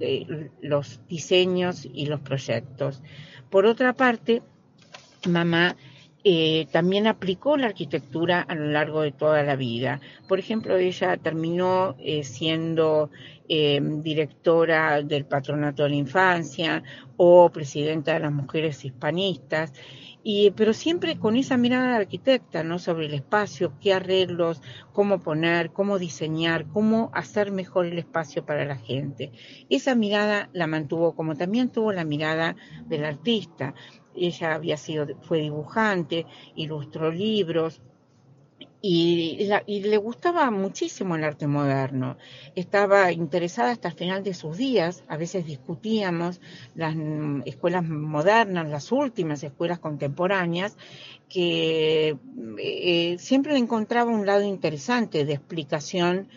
eh, 0.00 0.50
los 0.62 1.00
diseños 1.08 1.86
y 1.92 2.06
los 2.06 2.20
proyectos. 2.20 3.02
Por 3.50 3.66
otra 3.66 3.92
parte, 3.92 4.42
mamá 5.26 5.76
eh, 6.24 6.66
también 6.72 7.06
aplicó 7.06 7.58
la 7.58 7.66
arquitectura 7.66 8.40
a 8.40 8.54
lo 8.54 8.70
largo 8.70 9.02
de 9.02 9.12
toda 9.12 9.42
la 9.42 9.56
vida. 9.56 10.00
Por 10.26 10.38
ejemplo, 10.38 10.76
ella 10.76 11.16
terminó 11.18 11.96
siendo 12.22 13.10
directora 13.48 15.00
del 15.02 15.24
Patronato 15.24 15.84
de 15.84 15.88
la 15.88 15.94
Infancia 15.94 16.82
o 17.16 17.48
presidenta 17.48 18.12
de 18.12 18.20
las 18.20 18.32
Mujeres 18.32 18.84
Hispanistas 18.84 19.72
pero 20.54 20.74
siempre 20.74 21.18
con 21.18 21.36
esa 21.36 21.56
mirada 21.56 21.92
de 21.92 21.96
arquitecta, 21.96 22.62
¿no? 22.62 22.78
Sobre 22.78 23.06
el 23.06 23.14
espacio, 23.14 23.72
qué 23.80 23.94
arreglos, 23.94 24.60
cómo 24.92 25.20
poner, 25.20 25.70
cómo 25.70 25.98
diseñar, 25.98 26.66
cómo 26.66 27.10
hacer 27.14 27.50
mejor 27.50 27.86
el 27.86 27.98
espacio 27.98 28.44
para 28.44 28.66
la 28.66 28.76
gente. 28.76 29.32
Esa 29.70 29.94
mirada 29.94 30.50
la 30.52 30.66
mantuvo, 30.66 31.14
como 31.14 31.34
también 31.34 31.70
tuvo 31.70 31.92
la 31.92 32.04
mirada 32.04 32.56
del 32.88 33.06
artista. 33.06 33.72
Ella 34.14 34.54
había 34.54 34.76
sido, 34.76 35.06
fue 35.22 35.40
dibujante, 35.40 36.26
ilustró 36.54 37.10
libros, 37.10 37.80
y, 38.80 39.48
le 39.66 39.96
gustaba 39.96 40.50
muchísimo 40.50 41.16
el 41.16 41.24
arte 41.24 41.46
moderno. 41.46 42.16
Estaba 42.54 43.10
interesada 43.12 43.72
hasta 43.72 43.88
el 43.88 43.94
final 43.94 44.22
de 44.22 44.34
sus 44.34 44.56
días, 44.56 45.02
a 45.08 45.16
veces 45.16 45.46
discutíamos 45.46 46.40
las 46.74 46.94
escuelas 47.44 47.84
modernas, 47.84 48.68
las 48.68 48.92
últimas 48.92 49.42
escuelas 49.42 49.80
contemporáneas, 49.80 50.76
que 51.28 52.16
eh, 52.58 53.16
siempre 53.18 53.56
encontraba 53.56 54.10
un 54.10 54.26
lado 54.26 54.44
interesante 54.44 55.24
de 55.24 55.34
explicación 55.34 56.28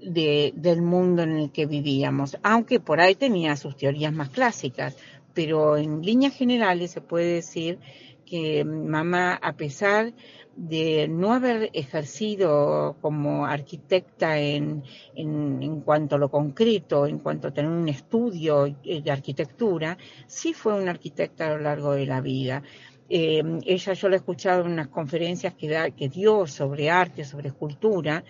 del 0.00 0.80
mundo 0.82 1.22
en 1.22 1.32
el 1.32 1.50
que 1.50 1.66
vivíamos, 1.66 2.38
aunque 2.44 2.78
por 2.78 3.00
ahí 3.00 3.16
tenía 3.16 3.56
sus 3.56 3.76
teorías 3.76 4.12
más 4.12 4.28
clásicas, 4.28 4.96
pero 5.34 5.76
en 5.76 6.02
líneas 6.02 6.34
generales 6.34 6.92
se 6.92 7.00
puede 7.00 7.34
decir 7.34 7.80
que 8.24 8.64
mamá, 8.64 9.34
a 9.34 9.54
pesar 9.54 10.12
de 10.58 11.06
no 11.06 11.32
haber 11.32 11.70
ejercido 11.72 12.96
como 13.00 13.46
arquitecta 13.46 14.38
en, 14.38 14.82
en, 15.14 15.80
cuanto 15.82 16.16
a 16.16 16.18
lo 16.18 16.30
concreto, 16.30 17.06
en 17.06 17.20
cuanto 17.20 17.48
a 17.48 17.50
tener 17.52 17.70
un 17.70 17.88
estudio 17.88 18.64
de 18.64 19.10
arquitectura, 19.10 19.96
sí 20.26 20.52
fue 20.52 20.74
una 20.74 20.90
arquitecta 20.90 21.46
a 21.46 21.50
lo 21.50 21.60
largo 21.60 21.92
de 21.92 22.06
la 22.06 22.20
vida. 22.20 22.64
Eh, 23.08 23.42
ella 23.64 23.92
yo 23.92 24.08
la 24.08 24.16
he 24.16 24.18
escuchado 24.18 24.62
en 24.62 24.72
unas 24.72 24.88
conferencias 24.88 25.54
que, 25.54 25.68
da, 25.68 25.90
que 25.92 26.08
dio 26.08 26.46
sobre 26.48 26.90
arte, 26.90 27.24
sobre 27.24 27.48
escultura, 27.48 28.24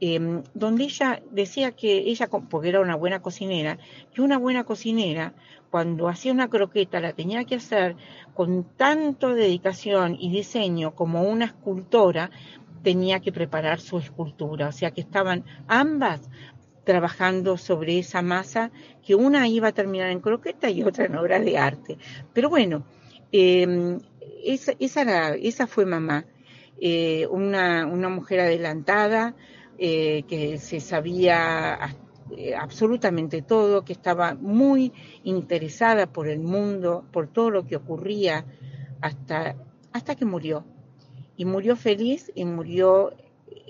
eh, 0.00 0.42
donde 0.54 0.84
ella 0.84 1.22
decía 1.30 1.72
que 1.72 1.98
ella, 1.98 2.28
porque 2.28 2.70
era 2.70 2.80
una 2.80 2.96
buena 2.96 3.20
cocinera, 3.20 3.78
que 4.14 4.22
una 4.22 4.38
buena 4.38 4.64
cocinera 4.64 5.34
cuando 5.70 6.08
hacía 6.08 6.32
una 6.32 6.48
croqueta 6.48 7.00
la 7.00 7.12
tenía 7.12 7.44
que 7.44 7.56
hacer 7.56 7.96
con 8.34 8.64
tanto 8.76 9.34
dedicación 9.34 10.16
y 10.18 10.30
diseño 10.30 10.94
como 10.94 11.22
una 11.22 11.44
escultora 11.44 12.30
tenía 12.82 13.20
que 13.20 13.32
preparar 13.32 13.80
su 13.80 13.98
escultura. 13.98 14.68
O 14.68 14.72
sea 14.72 14.90
que 14.90 15.00
estaban 15.00 15.44
ambas 15.68 16.28
trabajando 16.84 17.56
sobre 17.56 17.98
esa 17.98 18.22
masa 18.22 18.70
que 19.04 19.14
una 19.14 19.46
iba 19.46 19.68
a 19.68 19.72
terminar 19.72 20.10
en 20.10 20.20
croqueta 20.20 20.70
y 20.70 20.82
otra 20.82 21.04
en 21.04 21.16
obra 21.16 21.38
de 21.38 21.58
arte. 21.58 21.98
Pero 22.32 22.48
bueno, 22.48 22.84
em, 23.32 24.00
esa, 24.42 24.72
esa, 24.78 25.66
fue 25.66 25.86
mamá, 25.86 26.24
eh, 26.80 27.26
una, 27.30 27.86
una, 27.86 28.08
mujer 28.08 28.40
adelantada 28.40 29.34
eh, 29.82 30.24
que 30.28 30.58
se 30.58 30.78
sabía 30.78 31.96
eh, 32.36 32.54
absolutamente 32.54 33.40
todo, 33.40 33.82
que 33.82 33.94
estaba 33.94 34.34
muy 34.34 34.92
interesada 35.24 36.06
por 36.06 36.28
el 36.28 36.40
mundo, 36.40 37.06
por 37.10 37.28
todo 37.28 37.48
lo 37.48 37.66
que 37.66 37.76
ocurría 37.76 38.44
hasta, 39.00 39.56
hasta 39.90 40.16
que 40.16 40.26
murió. 40.26 40.66
Y 41.38 41.46
murió 41.46 41.76
feliz 41.76 42.30
y 42.34 42.44
murió 42.44 43.14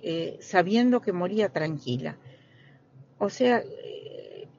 eh, 0.02 0.36
sabiendo 0.40 1.00
que 1.00 1.12
moría 1.12 1.50
tranquila. 1.50 2.16
O 3.18 3.30
sea, 3.30 3.62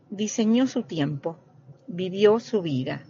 diseñó 0.09 0.67
su 0.67 0.83
tiempo, 0.83 1.37
vivió 1.85 2.39
su 2.39 2.61
vida. 2.61 3.03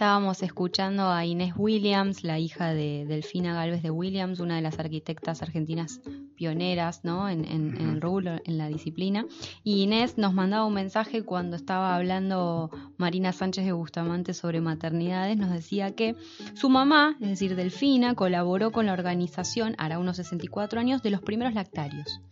Estábamos 0.00 0.42
escuchando 0.42 1.10
a 1.10 1.26
Inés 1.26 1.52
Williams, 1.58 2.24
la 2.24 2.38
hija 2.38 2.72
de 2.72 3.04
Delfina 3.06 3.52
Galvez 3.52 3.82
de 3.82 3.90
Williams, 3.90 4.40
una 4.40 4.56
de 4.56 4.62
las 4.62 4.78
arquitectas 4.78 5.42
argentinas 5.42 6.00
pioneras 6.40 7.04
¿no? 7.04 7.28
en, 7.28 7.44
el 7.44 8.00
rubro, 8.00 8.40
en 8.46 8.56
la 8.56 8.68
disciplina. 8.68 9.26
Y 9.62 9.82
Inés 9.82 10.16
nos 10.16 10.32
mandaba 10.32 10.64
un 10.64 10.72
mensaje 10.72 11.22
cuando 11.22 11.54
estaba 11.54 11.94
hablando 11.94 12.70
Marina 12.96 13.30
Sánchez 13.32 13.66
de 13.66 13.72
Bustamante 13.72 14.32
sobre 14.32 14.62
maternidades, 14.62 15.36
nos 15.36 15.50
decía 15.50 15.94
que 15.94 16.16
su 16.54 16.70
mamá, 16.70 17.18
es 17.20 17.28
decir, 17.28 17.56
Delfina, 17.56 18.14
colaboró 18.14 18.72
con 18.72 18.86
la 18.86 18.94
organización, 18.94 19.74
hará 19.76 19.98
unos 19.98 20.16
64 20.16 20.80
años, 20.80 21.02
de 21.02 21.10
los 21.10 21.20
primeros 21.20 21.52
lactarios. 21.52 22.22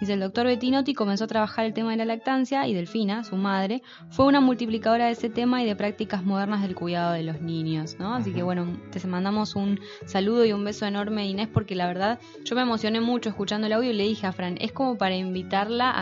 Dice, 0.00 0.14
el 0.14 0.20
doctor 0.20 0.46
Bettinotti 0.46 0.94
comenzó 0.94 1.24
a 1.24 1.26
trabajar 1.26 1.66
el 1.66 1.74
tema 1.74 1.90
de 1.90 1.98
la 1.98 2.06
lactancia 2.06 2.66
y 2.66 2.72
Delfina, 2.72 3.22
su 3.22 3.36
madre, 3.36 3.82
fue 4.08 4.24
una 4.24 4.40
multiplicadora 4.40 5.06
de 5.06 5.12
ese 5.12 5.28
tema 5.28 5.62
y 5.62 5.66
de 5.66 5.76
prácticas 5.76 6.24
modernas 6.24 6.62
del 6.62 6.74
cuidado 6.74 7.12
de 7.12 7.22
los 7.22 7.42
niños, 7.42 7.96
¿no? 7.98 8.14
Así 8.14 8.32
que 8.32 8.42
bueno, 8.42 8.78
te 8.90 9.06
mandamos 9.06 9.56
un 9.56 9.78
saludo 10.06 10.46
y 10.46 10.54
un 10.54 10.64
beso 10.64 10.86
enorme, 10.86 11.28
Inés, 11.28 11.48
porque 11.52 11.74
la 11.74 11.86
verdad 11.86 12.18
yo 12.44 12.56
me 12.56 12.62
emocioné 12.62 13.02
mucho 13.02 13.28
escuchando 13.28 13.57
el 13.66 13.72
audio 13.72 13.90
y 13.90 13.94
le 13.94 14.04
dije 14.04 14.26
a 14.26 14.32
Fran, 14.32 14.56
es 14.60 14.72
como 14.72 14.96
para 14.96 15.16
invitarla 15.16 15.92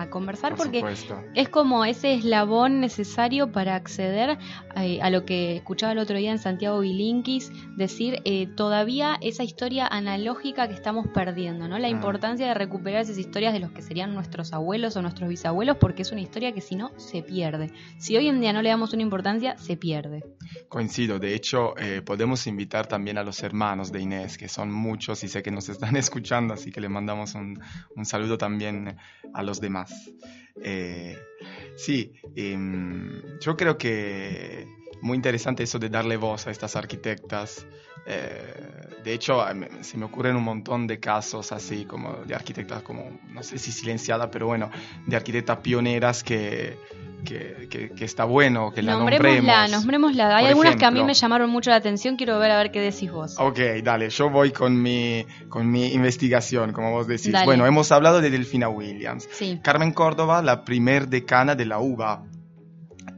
a, 0.00 0.10
conversar 0.10 0.54
porque 0.54 0.84
es 1.34 1.48
como 1.48 1.84
ese 1.84 2.14
eslabón 2.14 2.80
necesario 2.80 3.52
para 3.52 3.74
acceder 3.74 4.38
eh, 4.76 5.00
a, 5.00 5.10
lo 5.10 5.24
que 5.24 5.56
escuchaba 5.56 5.92
el 5.92 5.98
otro 5.98 6.16
día 6.18 6.30
en 6.30 6.38
Santiago 6.38 6.80
Bilinkis, 6.80 7.50
decir 7.76 8.20
eh, 8.24 8.46
todavía 8.46 9.16
esa 9.20 9.44
historia 9.44 9.86
analógica 9.86 10.68
que 10.68 10.74
estamos 10.74 11.06
perdiendo, 11.08 11.68
¿no? 11.68 11.78
La 11.78 11.88
ah. 11.88 11.90
importancia 11.90 12.46
de 12.46 12.54
recuperar 12.54 13.02
esas 13.02 13.18
historias 13.18 13.52
de 13.52 13.60
los 13.60 13.70
que 13.70 13.82
serían 13.82 14.14
nuestros 14.14 14.52
abuelos 14.52 14.96
o 14.96 15.02
nuestros 15.02 15.28
bisabuelos 15.28 15.76
porque 15.78 16.02
es 16.02 16.12
una 16.12 16.20
historia 16.20 16.52
que 16.52 16.60
si 16.60 16.76
no 16.76 16.92
se 16.98 17.22
pierde. 17.22 17.70
Si 17.98 18.16
hoy 18.16 18.28
en 18.28 18.40
día 18.40 18.52
no 18.52 18.62
le 18.62 18.68
damos 18.68 18.92
una 18.92 19.02
importancia, 19.02 19.56
se 19.58 19.76
pierde. 19.76 20.24
Coincido, 20.68 21.18
de 21.18 21.34
hecho 21.34 21.76
eh, 21.78 22.02
podemos 22.02 22.46
invitar 22.46 22.86
también 22.86 23.18
a 23.18 23.22
los 23.22 23.42
hermanos 23.42 23.92
de 23.92 24.00
Inés, 24.00 24.36
que 24.38 24.48
son 24.48 24.70
muchos 24.72 25.22
y 25.24 25.28
sé 25.28 25.42
que 25.42 25.50
nos 25.50 25.68
están 25.68 25.96
escuchando, 25.96 26.54
así 26.54 26.70
que 26.70 26.80
le 26.80 26.88
mandamos 26.88 27.03
mandamos 27.04 27.34
un, 27.34 27.60
un 27.94 28.04
saludo 28.06 28.38
también 28.38 28.96
a 29.34 29.42
los 29.42 29.60
demás. 29.60 30.10
Eh, 30.62 31.18
sí, 31.76 32.12
em, 32.34 33.20
yo 33.40 33.56
creo 33.56 33.76
que 33.76 34.66
muy 35.02 35.16
interesante 35.16 35.62
eso 35.62 35.78
de 35.78 35.90
darle 35.90 36.16
voz 36.16 36.46
a 36.46 36.50
estas 36.50 36.76
arquitectas. 36.76 37.66
Eh, 38.06 39.02
de 39.04 39.12
hecho, 39.12 39.44
se 39.82 39.98
me 39.98 40.06
ocurren 40.06 40.34
un 40.36 40.44
montón 40.44 40.86
de 40.86 40.98
casos 40.98 41.52
así, 41.52 41.84
como 41.84 42.24
de 42.24 42.34
arquitectas, 42.34 42.82
como, 42.82 43.20
no 43.28 43.42
sé 43.42 43.58
si 43.58 43.70
silenciadas, 43.70 44.30
pero 44.32 44.46
bueno, 44.46 44.70
de 45.06 45.16
arquitectas 45.16 45.58
pioneras 45.58 46.24
que, 46.24 46.78
que, 47.24 47.92
está 48.00 48.24
bueno 48.24 48.72
que 48.72 48.82
la 48.82 48.92
nombremos. 48.92 49.70
Nombrémosla, 49.70 50.36
Hay 50.36 50.46
algunas 50.46 50.76
que 50.76 50.84
a 50.84 50.90
mí 50.90 51.02
me 51.02 51.14
llamaron 51.14 51.50
mucho 51.50 51.70
la 51.70 51.76
atención, 51.76 52.16
quiero 52.16 52.38
ver 52.38 52.50
a 52.50 52.58
ver 52.58 52.70
qué 52.70 52.80
decís 52.80 53.10
vos. 53.10 53.36
Ok, 53.38 53.58
dale, 53.82 54.10
yo 54.10 54.30
voy 54.30 54.52
con 54.52 54.80
mi, 54.80 55.26
con 55.48 55.70
mi 55.70 55.92
investigación, 55.92 56.72
como 56.72 56.92
vos 56.92 57.06
decís. 57.06 57.34
Bueno, 57.44 57.66
hemos 57.66 57.90
hablado 57.92 58.20
de 58.20 58.30
Delfina 58.30 58.68
Williams. 58.68 59.28
Carmen 59.62 59.92
Córdoba, 59.92 60.42
la 60.42 60.64
primer 60.64 61.08
decana 61.08 61.54
de 61.54 61.66
la 61.66 61.78
UBA. 61.78 62.24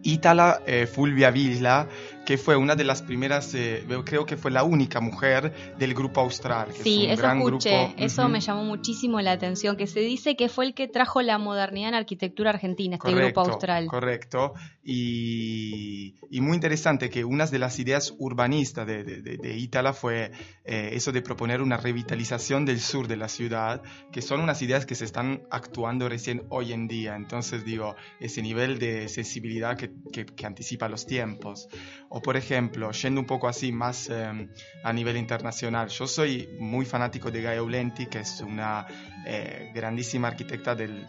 Ítala 0.03 0.61
eh, 0.67 0.87
Fulvia 0.87 1.31
Villa, 1.31 1.89
que 2.27 2.37
fue 2.37 2.57
una 2.57 2.75
de 2.75 2.83
las 2.83 3.03
primeras, 3.03 3.55
eh, 3.55 3.87
creo 4.05 4.27
que 4.27 4.37
fue 4.37 4.51
la 4.51 4.65
única 4.65 5.01
mujer 5.01 5.55
del 5.79 5.95
grupo 5.95 6.21
austral. 6.21 6.73
Que 6.73 6.83
sí, 6.83 7.03
es 7.03 7.07
un 7.07 7.11
eso 7.13 7.23
gran 7.23 7.39
escuché, 7.39 7.85
grupo. 7.85 7.95
eso 7.99 8.29
me 8.29 8.41
llamó 8.41 8.65
muchísimo 8.65 9.21
la 9.21 9.31
atención, 9.31 9.77
que 9.77 9.87
se 9.87 10.01
dice 10.01 10.37
que 10.37 10.49
fue 10.49 10.67
el 10.67 10.75
que 10.75 10.89
trajo 10.89 11.23
la 11.23 11.39
modernidad 11.39 11.91
en 11.91 11.95
arquitectura 11.95 12.51
argentina, 12.51 12.97
este 12.97 13.15
grupo 13.15 13.41
austral. 13.43 13.87
Correcto, 13.87 14.55
y, 14.83 16.17
y, 16.31 16.41
muy 16.41 16.55
interesante 16.57 17.11
que 17.11 17.25
una 17.25 17.47
de 17.47 17.59
las 17.61 17.79
ideas 17.79 18.13
urbanistas 18.19 18.87
de, 18.87 19.05
de, 19.05 19.37
de, 19.37 19.57
Ítala 19.57 19.93
fue 19.93 20.33
eh, 20.65 20.91
eso 20.93 21.13
de 21.13 21.23
proponer 21.23 21.63
una 21.63 21.77
revitalización 21.77 22.65
del 22.65 22.81
sur 22.81 23.07
de 23.07 23.17
la 23.17 23.29
ciudad, 23.29 23.83
que 24.11 24.21
son 24.21 24.41
unas 24.41 24.61
ideas 24.63 24.85
que 24.85 24.97
se 24.97 25.05
están 25.05 25.43
actuando 25.51 26.09
recién 26.09 26.43
hoy 26.51 26.73
en 26.73 26.89
día, 26.89 27.15
entonces 27.15 27.65
digo, 27.65 27.95
ese 28.19 28.43
nivel 28.43 28.81
de 28.81 29.09
sensibilidad 29.09 29.77
que, 29.77 29.93
que, 30.13 30.27
que 30.27 30.47
anticipa 30.47 30.89
los 30.89 31.07
tiempos 31.07 31.69
O 32.17 32.21
por 32.23 32.35
ejemplo, 32.35 32.93
yendo 32.93 33.21
un 33.21 33.27
poco 33.27 33.47
así 33.47 33.73
más 33.73 34.09
em, 34.09 34.49
a 34.83 34.91
nivel 34.91 35.19
internacional, 35.19 35.91
yo 35.91 36.07
soy 36.07 36.49
muy 36.59 36.87
fanático 36.87 37.31
de 37.31 37.43
Gaia 37.43 37.61
Aulenti, 37.61 38.07
que 38.07 38.21
es 38.21 38.41
una 38.41 38.87
eh, 39.29 39.73
grandísima 39.75 40.29
arquitecta 40.29 40.77
del, 40.77 41.05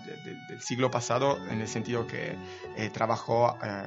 siglo 0.59 0.89
pasado, 0.89 1.37
en 1.49 1.61
el 1.61 1.67
sentido 1.67 2.07
que 2.07 2.35
eh, 2.75 2.89
trabajó, 2.91 3.55
eh, 3.63 3.83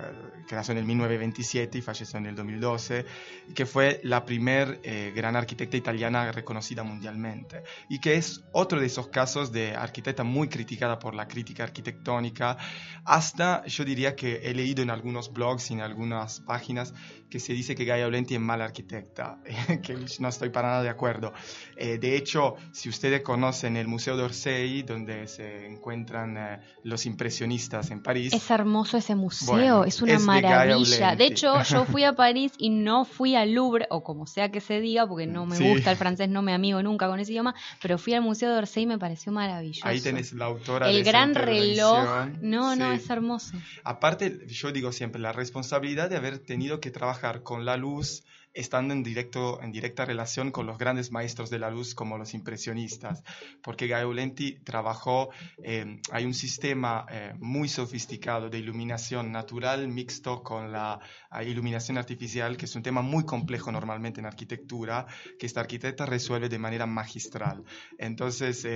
que 0.48 0.54
nació 0.54 0.72
en 0.72 0.78
el 0.78 0.84
1927 0.84 1.78
y 1.78 1.82
falleció 1.82 2.18
en 2.18 2.26
el 2.26 2.36
2012, 2.36 3.06
y 3.48 3.54
que 3.54 3.66
fue 3.66 4.00
la 4.04 4.24
primer 4.24 4.80
gran 5.14 5.34
arquitecta 5.34 5.76
italiana 5.76 6.30
reconocida 6.30 6.82
mundialmente, 6.84 7.64
y 7.88 7.98
que 7.98 8.14
es 8.14 8.44
otro 8.52 8.78
de 8.78 8.86
esos 8.86 9.08
casos 9.08 9.50
de 9.50 9.74
arquitecta 9.74 10.22
muy 10.22 10.48
criticada 10.48 10.98
por 10.98 11.14
la 11.14 11.26
crítica 11.26 11.64
arquitectónica, 11.64 12.56
hasta 13.04 13.64
yo 13.66 13.84
diría 13.84 14.14
que 14.14 14.42
he 14.44 14.54
leído 14.54 14.82
en 14.82 14.90
algunos 14.90 15.32
blogs 15.32 15.70
y 15.70 15.74
en 15.74 15.80
algunas 15.80 16.40
páginas 16.40 16.94
que 17.30 17.38
se 17.38 17.52
dice 17.52 17.74
que 17.74 17.84
Gaia 17.84 18.06
Olenti 18.06 18.34
es 18.34 18.40
mala 18.40 18.64
arquitecta, 18.64 19.38
que 19.82 19.96
no 20.18 20.28
estoy 20.28 20.50
para 20.50 20.68
nada 20.68 20.82
de 20.82 20.88
acuerdo. 20.88 21.32
Eh, 21.76 21.98
de 21.98 22.16
hecho, 22.16 22.56
si 22.72 22.88
ustedes 22.88 23.22
conocen 23.22 23.76
el 23.76 23.86
Museo 23.86 24.16
d'Orsay, 24.16 24.82
donde 24.82 25.28
se 25.28 25.66
encuentran 25.66 26.36
eh, 26.36 26.60
los 26.82 27.06
impresionistas 27.06 27.90
en 27.90 28.02
París. 28.02 28.32
Es 28.32 28.50
hermoso 28.50 28.96
ese 28.96 29.14
museo, 29.14 29.84
es 29.84 30.02
una 30.02 30.18
maravilla. 30.18 31.14
De, 31.14 31.26
hecho, 31.26 31.62
yo 31.62 31.84
fui 31.86 32.04
a 32.04 32.14
París 32.14 32.52
y 32.58 32.70
no 32.70 33.04
fui 33.04 33.36
al 33.36 33.52
Louvre, 33.52 33.86
o 33.90 34.02
como 34.02 34.26
sea 34.26 34.50
que 34.50 34.60
se 34.60 34.80
diga, 34.80 35.06
porque 35.06 35.26
no 35.26 35.46
me 35.46 35.58
gusta 35.58 35.92
el 35.92 35.96
francés, 35.96 36.28
no 36.28 36.42
me 36.42 36.52
amigo 36.52 36.82
nunca 36.82 37.08
con 37.08 37.20
ese 37.20 37.30
idioma, 37.32 37.54
pero 37.80 37.96
fui 37.96 38.14
al 38.14 38.22
Museo 38.22 38.50
d'Orsay 38.50 38.82
y 38.82 38.86
me 38.86 38.98
pareció 38.98 39.30
maravilloso. 39.30 39.86
Ahí 39.86 40.00
tenés 40.00 40.32
la 40.32 40.46
autora 40.46 40.90
El 40.90 41.04
gran 41.04 41.34
reloj. 41.34 42.28
No, 42.40 42.74
no, 42.74 42.92
es 42.92 43.08
hermoso. 43.08 43.52
Aparte, 43.84 44.46
yo 44.48 44.72
digo 44.72 44.90
siempre, 44.90 45.20
la 45.20 45.32
responsabilidad 45.32 46.10
de 46.10 46.16
haber 46.16 46.38
tenido 46.38 46.80
que 46.80 46.90
trabajar 46.90 47.19
con 47.42 47.64
la 47.64 47.76
luz 47.76 48.24
estando 48.52 48.94
en, 48.94 49.02
directo, 49.02 49.62
en 49.62 49.70
directa 49.70 50.04
relación 50.04 50.50
con 50.50 50.66
los 50.66 50.76
grandes 50.76 51.12
maestros 51.12 51.50
de 51.50 51.58
la 51.58 51.70
luz 51.70 51.94
como 51.94 52.18
los 52.18 52.34
impresionistas, 52.34 53.22
porque 53.62 53.86
Gaeulenti 53.86 54.58
trabajó, 54.64 55.30
eh, 55.62 56.00
hay 56.10 56.24
un 56.24 56.34
sistema 56.34 57.06
eh, 57.10 57.32
muy 57.38 57.68
sofisticado 57.68 58.50
de 58.50 58.58
iluminación 58.58 59.30
natural 59.30 59.86
mixto 59.88 60.42
con 60.42 60.72
la 60.72 60.98
eh, 61.32 61.48
iluminación 61.48 61.96
artificial, 61.98 62.56
que 62.56 62.64
es 62.64 62.74
un 62.74 62.82
tema 62.82 63.02
muy 63.02 63.24
complejo 63.24 63.70
normalmente 63.70 64.20
en 64.20 64.26
arquitectura, 64.26 65.06
que 65.38 65.46
esta 65.46 65.60
arquitecta 65.60 66.06
resuelve 66.06 66.48
de 66.48 66.58
manera 66.58 66.86
magistral. 66.86 67.62
Entonces, 67.98 68.66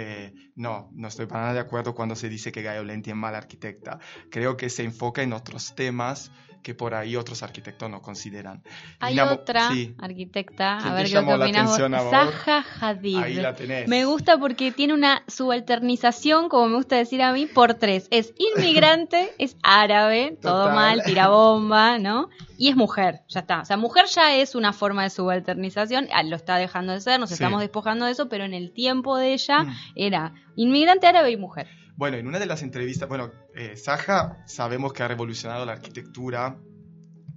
no, 0.54 0.90
no 0.92 1.08
estoy 1.08 1.26
para 1.26 1.42
nada 1.42 1.54
de 1.54 1.60
acuerdo 1.60 1.94
cuando 1.94 2.14
se 2.14 2.28
dice 2.28 2.52
que 2.52 2.62
Gaeulenti 2.62 3.10
es 3.10 3.16
mala 3.16 3.38
arquitecta. 3.38 3.98
Creo 4.30 4.56
que 4.56 4.70
se 4.70 4.84
enfoca 4.84 5.22
en 5.22 5.32
otros 5.32 5.74
temas 5.74 6.30
que 6.64 6.74
por 6.74 6.94
ahí 6.94 7.14
otros 7.14 7.42
arquitectos 7.42 7.90
no 7.90 8.00
consideran. 8.00 8.62
Hay 8.98 9.20
otra 9.20 9.68
arquitecta, 9.98 10.78
a 10.78 10.94
ver 10.94 11.08
qué 11.10 11.18
opinas 11.18 11.76
Zaha 11.76 12.64
Hadid. 12.80 13.18
Ahí 13.18 13.34
la 13.34 13.54
tenés. 13.54 13.86
Me 13.86 14.06
gusta 14.06 14.38
porque 14.38 14.72
tiene 14.72 14.94
una 14.94 15.22
subalternización, 15.28 16.48
como 16.48 16.68
me 16.68 16.76
gusta 16.76 16.96
decir 16.96 17.22
a 17.22 17.32
mí, 17.32 17.44
por 17.44 17.74
tres. 17.74 18.08
Es 18.10 18.32
inmigrante, 18.38 19.32
es 19.38 19.56
árabe, 19.62 20.38
todo 20.40 20.70
mal, 20.70 21.02
tira 21.04 21.28
bomba, 21.28 21.98
¿no? 21.98 22.30
Y 22.56 22.70
es 22.70 22.76
mujer, 22.76 23.20
ya 23.28 23.40
está. 23.40 23.60
O 23.60 23.64
sea, 23.66 23.76
mujer 23.76 24.06
ya 24.06 24.34
es 24.34 24.54
una 24.54 24.72
forma 24.72 25.02
de 25.02 25.10
subalternización, 25.10 26.08
ah, 26.14 26.22
lo 26.22 26.36
está 26.36 26.56
dejando 26.56 26.94
de 26.94 27.02
ser, 27.02 27.20
nos 27.20 27.30
estamos 27.30 27.60
despojando 27.60 28.06
de 28.06 28.12
eso, 28.12 28.30
pero 28.30 28.44
en 28.44 28.54
el 28.54 28.72
tiempo 28.72 29.18
de 29.18 29.34
ella 29.34 29.64
mm. 29.64 29.76
era 29.96 30.32
inmigrante 30.56 31.06
árabe 31.06 31.30
y 31.30 31.36
mujer. 31.36 31.68
Bueno, 31.96 32.16
en 32.16 32.26
una 32.26 32.40
de 32.40 32.46
las 32.46 32.62
entrevistas, 32.62 33.08
bueno, 33.08 33.30
eh, 33.54 33.76
Saja 33.76 34.42
sabemos 34.46 34.92
que 34.92 35.04
ha 35.04 35.08
revolucionado 35.08 35.64
la 35.64 35.72
arquitectura. 35.72 36.58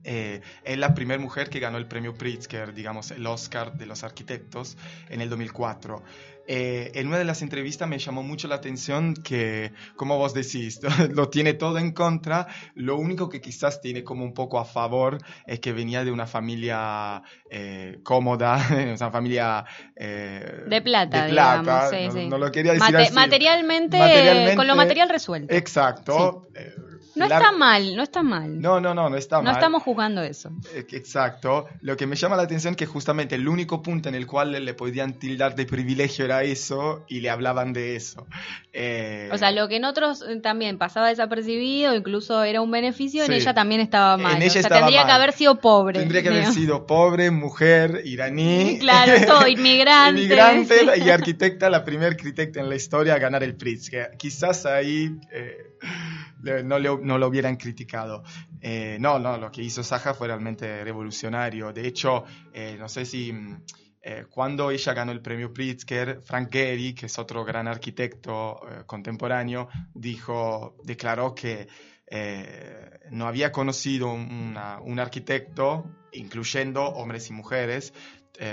Eh, 0.03 0.41
es 0.63 0.77
la 0.77 0.95
primera 0.95 1.21
mujer 1.21 1.49
que 1.49 1.59
ganó 1.59 1.77
el 1.77 1.87
premio 1.87 2.15
Pritzker, 2.15 2.73
digamos, 2.73 3.11
el 3.11 3.27
Oscar 3.27 3.77
de 3.77 3.85
los 3.85 4.03
arquitectos, 4.03 4.77
en 5.09 5.21
el 5.21 5.29
2004. 5.29 6.01
Eh, 6.49 6.91
en 6.95 7.07
una 7.07 7.17
de 7.17 7.25
las 7.25 7.41
entrevistas 7.41 7.89
me 7.89 7.99
llamó 7.99 8.23
mucho 8.23 8.47
la 8.47 8.55
atención 8.55 9.15
que, 9.15 9.73
como 9.97 10.17
vos 10.17 10.33
decís, 10.33 10.79
lo 11.13 11.29
tiene 11.29 11.53
todo 11.53 11.77
en 11.77 11.91
contra, 11.91 12.47
lo 12.73 12.95
único 12.97 13.27
que 13.27 13.41
quizás 13.41 13.81
tiene 13.81 14.05
como 14.05 14.23
un 14.23 14.33
poco 14.33 14.57
a 14.57 14.63
favor 14.65 15.17
es 15.45 15.59
que 15.59 15.73
venía 15.73 16.05
de 16.05 16.11
una 16.11 16.25
familia 16.25 17.21
eh, 17.51 17.99
cómoda, 18.03 18.65
una 18.97 19.11
familia 19.11 19.65
eh, 19.95 20.63
de 20.67 20.81
plata, 20.81 21.25
digamos, 21.25 22.29
no, 22.29 22.37
lo 22.37 22.51
quería 22.51 22.73
decir 22.73 22.95
así. 22.95 23.13
Materialmente, 23.13 24.55
con 24.55 24.67
lo 24.67 24.75
material 24.75 25.09
resuelto. 25.09 25.53
Exacto. 25.53 26.47
No 27.17 27.25
está 27.25 27.51
mal, 27.51 27.95
no 27.95 28.03
está 28.03 28.23
mal. 28.23 28.61
No, 28.61 28.79
no, 28.79 28.93
no, 28.93 29.09
no 29.09 29.17
está 29.17 29.37
mal. 29.37 29.45
No 29.45 29.51
estamos 29.51 29.83
jugando 29.83 30.21
eso. 30.21 30.51
Exacto. 30.73 31.67
Lo 31.81 31.97
que 31.97 32.07
me 32.07 32.15
llama 32.15 32.35
la 32.35 32.43
atención 32.43 32.73
es 32.73 32.77
que 32.77 32.85
justamente 32.85 33.35
el 33.35 33.47
único 33.47 33.81
punto 33.81 34.09
en 34.09 34.15
el 34.15 34.27
cual 34.27 34.51
le 34.51 34.73
podían 34.73 35.13
tildar 35.13 35.55
de 35.55 35.65
privilegio 35.65 36.25
era 36.25 36.43
eso 36.43 37.05
y 37.07 37.19
le 37.21 37.29
hablaban 37.29 37.73
de 37.73 37.95
eso. 37.95 38.27
Eh, 38.73 39.29
o 39.31 39.37
sea, 39.37 39.51
lo 39.51 39.67
que 39.67 39.77
en 39.77 39.85
otros 39.85 40.21
eh, 40.21 40.39
también 40.41 40.77
pasaba 40.77 41.09
desapercibido, 41.09 41.95
incluso 41.95 42.43
era 42.43 42.61
un 42.61 42.69
beneficio, 42.71 43.23
en 43.23 43.33
ella 43.33 43.53
también 43.53 43.81
estaba 43.81 44.17
mal. 44.17 44.35
En 44.35 44.43
ella 44.43 44.59
o 44.59 44.63
sea, 44.63 44.69
tendría 44.69 45.05
que 45.05 45.11
haber 45.11 45.33
sido 45.33 45.59
pobre. 45.59 45.99
Tendría 45.99 46.21
que 46.21 46.29
haber 46.29 46.45
sido 46.53 46.85
pobre, 46.85 47.31
mujer, 47.31 48.01
iraní. 48.05 48.77
Claro, 48.79 49.13
todo, 49.25 49.47
inmigrante. 49.47 50.21
inmigrante 50.21 50.75
y 50.97 51.09
arquitecta, 51.09 51.69
la 51.69 51.83
primera 51.83 52.07
arquitecta 52.07 52.59
en 52.59 52.69
la 52.69 52.75
historia 52.75 53.15
a 53.15 53.19
ganar 53.19 53.43
el 53.43 53.55
Priz. 53.55 53.89
Que 53.89 54.07
quizás 54.17 54.65
ahí... 54.65 55.11
Eh, 55.31 55.77
no, 56.41 56.79
no, 56.79 57.17
lo 57.17 57.27
hubieran 57.27 57.57
criticado. 57.57 58.23
Eh, 58.61 58.97
no, 58.99 59.19
no, 59.19 59.37
lo 59.37 59.51
que 59.51 59.61
hizo 59.61 59.83
Saja 59.83 60.13
fue 60.13 60.27
realmente 60.27 60.83
revolucionario. 60.83 61.73
De 61.73 61.87
hecho, 61.87 62.23
eh, 62.53 62.75
no 62.79 62.87
sé 62.89 63.05
si 63.05 63.33
eh, 64.01 64.25
cuando 64.29 64.71
ella 64.71 64.93
ganó 64.93 65.11
el 65.11 65.21
premio 65.21 65.53
Pritzker, 65.53 66.21
Frank 66.21 66.51
Gehry, 66.51 66.93
que 66.93 67.07
es 67.07 67.19
otro 67.19 67.43
gran 67.43 67.67
arquitecto 67.67 68.59
contemporáneo, 68.85 69.69
dijo, 69.93 70.75
declaró 70.83 71.33
que 71.35 71.67
no 73.11 73.27
había 73.27 73.51
conocido 73.51 74.13
un 74.13 74.97
arquitecto, 74.99 75.91
incluyendo 76.13 76.83
hombres 76.85 77.29
y 77.29 77.33
mujeres, 77.33 77.93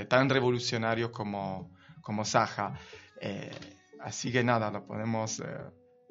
tan 0.09 0.29
revolucionario 0.29 1.13
como, 1.13 1.71
como 2.01 2.25
Saja. 2.25 2.75
así 4.01 4.33
que 4.33 4.43
nada, 4.43 4.73
lo 4.73 4.85
podemos 4.85 5.41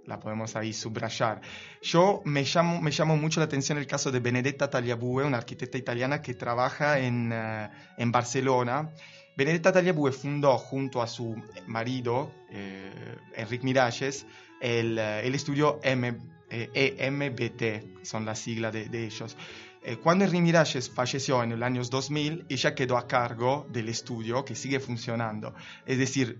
la 0.05 0.19
podemos 0.19 0.55
ahí 0.55 0.73
subrayar. 0.73 1.41
Yo 1.81 2.21
me 2.25 2.43
llamo, 2.43 2.81
me 2.81 2.91
llamo 2.91 3.17
mucho 3.17 3.39
la 3.39 3.45
atención 3.45 3.77
el 3.77 3.87
caso 3.87 4.11
de 4.11 4.19
Benedetta 4.19 4.69
Tagliabue, 4.69 5.23
una 5.23 5.37
arquitecta 5.37 5.77
italiana 5.77 6.21
que 6.21 6.33
trabaja 6.33 6.99
en, 6.99 7.31
eh, 7.33 7.69
en 7.97 8.11
Barcelona. 8.11 8.89
Benedetta 9.35 9.71
Tagliabue 9.71 10.11
fundó 10.11 10.57
junto 10.57 11.01
a 11.01 11.07
su 11.07 11.35
marido, 11.67 12.31
eh, 12.49 12.91
Enrique 13.35 13.65
Miralles, 13.65 14.25
el, 14.61 14.97
eh, 14.97 15.25
el 15.25 15.35
estudio 15.35 15.79
M, 15.83 16.17
EMBT, 16.49 18.05
son 18.05 18.25
las 18.25 18.39
siglas 18.39 18.73
de, 18.73 18.87
de 18.87 19.05
ellos. 19.05 19.35
Eh, 19.85 19.97
cuando 19.97 20.23
Henry 20.23 20.39
Miralles 20.39 20.89
falleció 20.89 21.43
en 21.43 21.49
los 21.49 21.61
años 21.61 21.89
2000, 21.89 22.45
ella 22.47 22.73
quedó 22.73 22.97
a 22.97 23.05
cargo 23.05 23.67
del 23.69 23.89
estudio 23.89 24.45
que 24.45 24.55
sigue 24.55 24.79
funcionando. 24.79 25.53
Es 25.85 25.97
decir, 25.97 26.39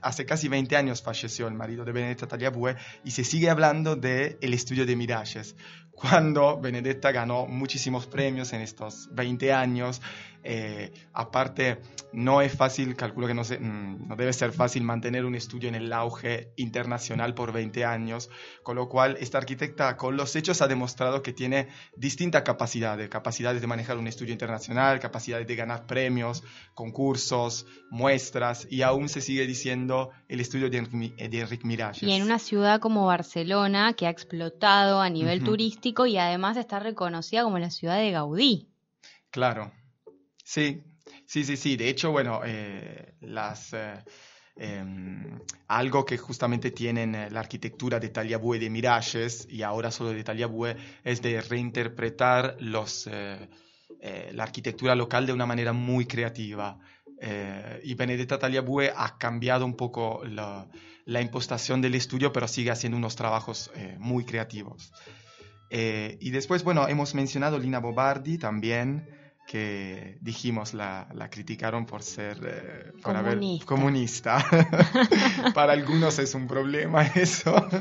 hace 0.00 0.24
casi 0.24 0.46
20 0.46 0.76
años 0.76 1.02
falleció 1.02 1.48
el 1.48 1.54
marido 1.54 1.84
de 1.84 1.90
Benedetta 1.90 2.28
Tagliabue 2.28 2.76
y 3.02 3.10
se 3.10 3.24
sigue 3.24 3.50
hablando 3.50 3.96
del 3.96 4.38
el 4.40 4.54
estudio 4.54 4.86
de 4.86 4.94
Miralles. 4.94 5.56
Cuando 5.90 6.60
Benedetta 6.60 7.10
ganó 7.10 7.46
muchísimos 7.46 8.06
premios 8.06 8.52
en 8.52 8.60
estos 8.60 9.08
20 9.12 9.52
años, 9.52 10.00
eh, 10.46 10.92
aparte, 11.14 11.80
no 12.12 12.42
es 12.42 12.54
fácil, 12.54 12.94
calculo 12.96 13.26
que 13.26 13.32
no, 13.32 13.42
mm, 13.42 14.08
no, 14.08 14.16
debe 14.16 14.32
ser 14.34 14.52
fácil 14.52 14.82
mantener 14.82 15.24
un 15.24 15.34
estudio 15.34 15.70
en 15.70 15.74
el 15.74 15.90
auge 15.90 16.52
internacional 16.56 17.34
por 17.34 17.50
20 17.50 17.86
años, 17.86 18.28
con 18.62 18.76
lo 18.76 18.90
cual 18.90 19.16
esta 19.20 19.38
arquitecta 19.38 19.96
con 19.96 20.18
los 20.18 20.36
hechos 20.36 20.60
ha 20.60 20.68
demostrado 20.68 21.22
que 21.22 21.32
tiene 21.32 21.68
distintas 21.96 22.42
capacidades, 22.42 23.08
capacidades 23.08 23.62
de 23.62 23.66
manejar 23.66 23.96
un 23.96 24.06
estudio 24.06 24.34
internacional, 24.34 25.00
capacidades 25.00 25.46
de 25.46 25.56
ganar 25.56 25.86
premios, 25.86 26.44
concursos, 26.74 27.66
muestras, 27.90 28.66
y 28.70 28.82
aún 28.82 29.08
se 29.08 29.22
sigue 29.22 29.46
diciendo 29.46 30.10
el 30.28 30.40
estudio 30.40 30.68
de, 30.68 30.78
Enrique 31.16 31.66
Miralles. 31.66 32.02
Y 32.02 32.12
en 32.12 32.22
una 32.22 32.38
ciudad 32.38 32.80
como 32.80 33.06
Barcelona, 33.06 33.94
que 33.94 34.06
ha 34.06 34.10
explotado 34.10 35.00
a 35.00 35.08
nivel 35.08 35.42
turístico 35.42 36.04
y 36.04 36.18
además 36.18 36.58
está 36.58 36.80
reconocida 36.80 37.44
como 37.44 37.58
la 37.58 37.70
ciudad 37.70 37.96
de 37.96 38.10
Gaudí. 38.10 38.68
Claro, 39.30 39.72
Sí, 40.44 40.84
sí, 41.26 41.42
sí, 41.42 41.56
sí. 41.56 41.76
De 41.76 41.88
hecho, 41.88 42.12
bueno, 42.12 42.42
eh, 42.44 43.14
las, 43.22 43.72
eh, 43.72 44.04
em, 44.56 45.40
algo 45.68 46.04
que 46.04 46.18
justamente 46.18 46.70
tienen 46.70 47.14
eh, 47.14 47.30
la 47.30 47.40
arquitectura 47.40 47.98
de 47.98 48.10
Tagliabue 48.10 48.58
de 48.58 48.68
Miralles 48.68 49.48
y 49.50 49.62
ahora 49.62 49.90
solo 49.90 50.10
de 50.10 50.22
Tagliabue 50.22 50.76
es 51.02 51.22
de 51.22 51.40
reinterpretar 51.40 52.56
los, 52.60 53.06
la 53.06 54.42
arquitectura 54.42 54.94
local 54.94 55.24
de 55.26 55.32
una 55.32 55.46
manera 55.46 55.72
muy 55.72 56.04
creativa. 56.06 56.78
y 57.82 57.94
Benedetta 57.94 58.38
Tagliabue 58.38 58.92
ha 58.94 59.16
cambiado 59.16 59.64
un 59.64 59.76
poco 59.76 60.22
la, 60.26 60.68
la, 61.06 61.22
impostación 61.22 61.80
del 61.80 61.94
estudio, 61.94 62.32
pero 62.32 62.46
sigue 62.46 62.70
haciendo 62.70 62.98
unos 62.98 63.16
trabajos 63.16 63.70
muy 63.98 64.24
creativos. 64.24 64.92
y 65.70 66.30
después, 66.30 66.64
bueno, 66.64 66.86
hemos 66.86 67.14
mencionado 67.14 67.58
Lina 67.58 67.80
Bobardi 67.80 68.36
también. 68.36 69.23
Que 69.46 70.18
dijimos 70.20 70.74
la, 70.74 71.08
la 71.12 71.28
criticaron 71.28 71.86
por 71.86 72.02
ser 72.02 72.40
eh, 72.44 72.92
por 73.02 73.14
comunista. 73.14 73.66
comunista. 73.66 74.44
Para 75.54 75.72
algunos 75.72 76.18
es 76.18 76.34
un 76.34 76.46
problema 76.46 77.02
eso. 77.06 77.54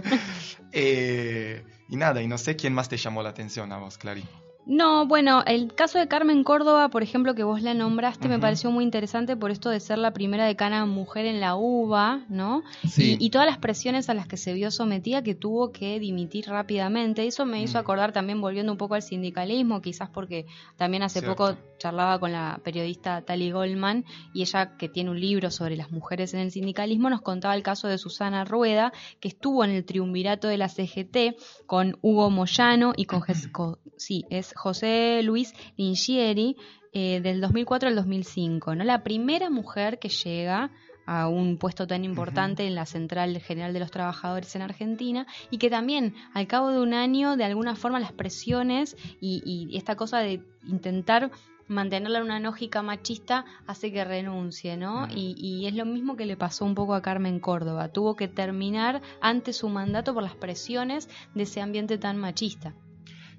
Eh, 0.76 1.63
y 1.88 1.97
nada, 1.97 2.23
y 2.23 2.28
no 2.28 2.39
sé 2.39 2.56
quién 2.56 2.73
más 2.73 2.89
te 2.89 2.97
llamó 2.97 3.21
la 3.21 3.30
atención 3.30 3.71
a 3.71 3.78
vos, 3.78 3.99
Clary. 3.99 4.26
No, 4.65 5.06
bueno, 5.08 5.43
el 5.45 5.73
caso 5.76 5.99
de 5.99 6.08
Carmen 6.08 6.43
Córdoba, 6.45 6.88
por 6.89 7.04
ejemplo, 7.04 7.36
que 7.36 7.43
vos 7.43 7.62
la 7.62 7.73
nombraste, 7.73 8.30
me 8.30 8.39
pareció 8.39 8.71
muy 8.71 8.86
interesante 8.86 9.36
por 9.36 9.52
esto 9.52 9.69
de 9.69 9.82
ser 9.82 9.97
la 9.97 10.12
primera 10.13 10.45
decana 10.45 10.86
mujer 10.86 11.26
en 11.26 11.41
la 11.41 11.56
UBA, 11.56 12.21
¿no? 12.30 12.63
Sí. 12.88 13.17
Y, 13.19 13.30
todas 13.30 13.45
las 13.45 13.58
presiones 13.58 14.10
a 14.10 14.13
las 14.13 14.26
que 14.26 14.38
se 14.38 14.54
vio 14.54 14.71
sometida 14.71 15.21
que 15.21 15.36
tuvo 15.36 15.71
que 15.73 15.99
dimitir 15.99 16.45
rápidamente. 16.47 17.28
Eso 17.28 17.45
me 17.45 17.62
hizo 17.62 17.78
Mm. 17.78 17.82
acordar 17.82 18.12
también, 18.13 18.39
volviendo 18.39 18.71
un 18.71 18.78
poco 18.78 18.95
al 18.95 19.02
sindicalismo, 19.02 19.82
quizás 19.82 20.10
porque 20.10 20.45
también 20.78 21.04
hace 21.04 21.19
Cierto. 21.19 21.36
poco 21.36 21.58
charlaba 21.78 22.17
con 22.19 22.32
la 22.32 22.62
periodista 22.63 23.21
Tali 23.21 23.52
Goldman 23.52 24.06
y 24.34 24.43
ella, 24.43 24.78
que 24.78 24.88
tiene 24.88 25.10
un 25.10 25.19
libro 25.19 25.52
sobre 25.52 25.76
las 25.76 25.91
mujeres 25.91 26.34
en 26.34 26.39
el 26.39 26.52
sindicalismo, 26.52 27.10
nos 27.10 27.21
contaba 27.21 27.54
el 27.56 27.63
caso 27.63 27.89
de 27.89 27.97
Susana 27.97 28.45
Rueda, 28.45 28.93
que 29.19 29.28
estuvo 29.28 29.65
en 29.65 29.71
el 29.71 29.84
triunvirato 29.84 30.47
de 30.47 30.58
la 30.58 30.69
CGT 30.69 31.36
con 31.65 31.97
Hugo 32.02 32.30
Moyano 32.30 32.93
y 32.95 33.06
con 33.06 33.19
Jes- 33.21 33.52
co- 33.52 33.80
sí, 33.97 34.23
es 34.30 34.52
José 34.55 35.21
Luis 35.23 35.53
Lingieri 35.77 36.57
eh, 36.91 37.21
del 37.21 37.41
2004 37.41 37.89
al 37.89 37.95
2005, 37.95 38.75
¿no? 38.75 38.83
La 38.83 39.03
primera 39.03 39.49
mujer 39.49 39.99
que 39.99 40.09
llega 40.09 40.71
a 41.05 41.27
un 41.27 41.57
puesto 41.57 41.85
tan 41.87 42.05
importante 42.05 42.65
en 42.65 42.75
la 42.75 42.85
Central 42.85 43.37
General 43.39 43.73
de 43.73 43.79
los 43.79 43.91
Trabajadores 43.91 44.55
en 44.55 44.61
Argentina 44.61 45.27
y 45.51 45.57
que 45.57 45.69
también 45.69 46.15
al 46.33 46.47
cabo 46.47 46.69
de 46.69 46.79
un 46.79 46.93
año 46.93 47.35
de 47.35 47.43
alguna 47.43 47.75
forma 47.75 47.99
las 47.99 48.13
presiones 48.13 48.95
y, 49.19 49.41
y 49.45 49.75
esta 49.75 49.95
cosa 49.95 50.19
de 50.19 50.41
intentar 50.65 51.31
mantenerla 51.67 52.19
en 52.19 52.25
una 52.25 52.39
lógica 52.39 52.81
machista 52.81 53.45
hace 53.67 53.91
que 53.91 54.03
renuncie, 54.03 54.77
¿no? 54.77 55.07
Y, 55.09 55.35
y 55.37 55.67
es 55.67 55.75
lo 55.75 55.85
mismo 55.85 56.15
que 56.15 56.25
le 56.25 56.37
pasó 56.37 56.65
un 56.65 56.75
poco 56.75 56.93
a 56.93 57.01
Carmen 57.01 57.39
Córdoba. 57.39 57.89
Tuvo 57.89 58.15
que 58.15 58.27
terminar 58.27 59.01
antes 59.21 59.57
su 59.57 59.69
mandato 59.69 60.13
por 60.13 60.23
las 60.23 60.35
presiones 60.35 61.09
de 61.33 61.43
ese 61.43 61.61
ambiente 61.61 61.97
tan 61.97 62.17
machista. 62.17 62.73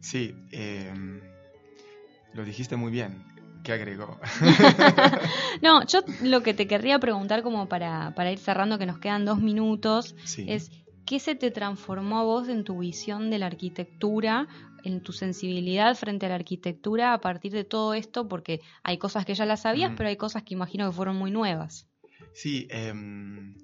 Sí, 0.04 0.34
eh, 0.52 0.92
lo 2.34 2.44
dijiste 2.44 2.76
muy 2.76 2.92
bien. 2.92 3.24
¿Qué 3.64 3.72
agregó? 3.72 4.20
No, 5.62 5.86
yo 5.86 6.00
lo 6.22 6.42
que 6.42 6.52
te 6.52 6.66
querría 6.66 6.98
preguntar 6.98 7.42
como 7.42 7.68
para, 7.70 8.12
para 8.14 8.30
ir 8.30 8.38
cerrando, 8.38 8.78
que 8.78 8.84
nos 8.84 8.98
quedan 8.98 9.24
dos 9.24 9.40
minutos, 9.40 10.14
sí. 10.24 10.44
es 10.46 10.70
¿qué 11.06 11.20
se 11.20 11.34
te 11.34 11.50
transformó 11.50 12.18
a 12.18 12.24
vos 12.24 12.48
en 12.48 12.64
tu 12.64 12.80
visión 12.80 13.30
de 13.30 13.38
la 13.38 13.46
arquitectura, 13.46 14.46
en 14.82 15.02
tu 15.02 15.12
sensibilidad 15.12 15.94
frente 15.94 16.26
a 16.26 16.28
la 16.28 16.34
arquitectura 16.34 17.14
a 17.14 17.20
partir 17.22 17.52
de 17.52 17.64
todo 17.64 17.94
esto? 17.94 18.28
Porque 18.28 18.60
hay 18.82 18.98
cosas 18.98 19.24
que 19.24 19.34
ya 19.34 19.46
las 19.46 19.62
sabías, 19.62 19.88
Ujú. 19.88 19.96
pero 19.96 20.10
hay 20.10 20.16
cosas 20.16 20.42
que 20.42 20.52
imagino 20.52 20.86
que 20.86 20.94
fueron 20.96 21.16
muy 21.16 21.30
nuevas. 21.30 21.88
Sí, 22.34 22.68
em, 22.70 23.54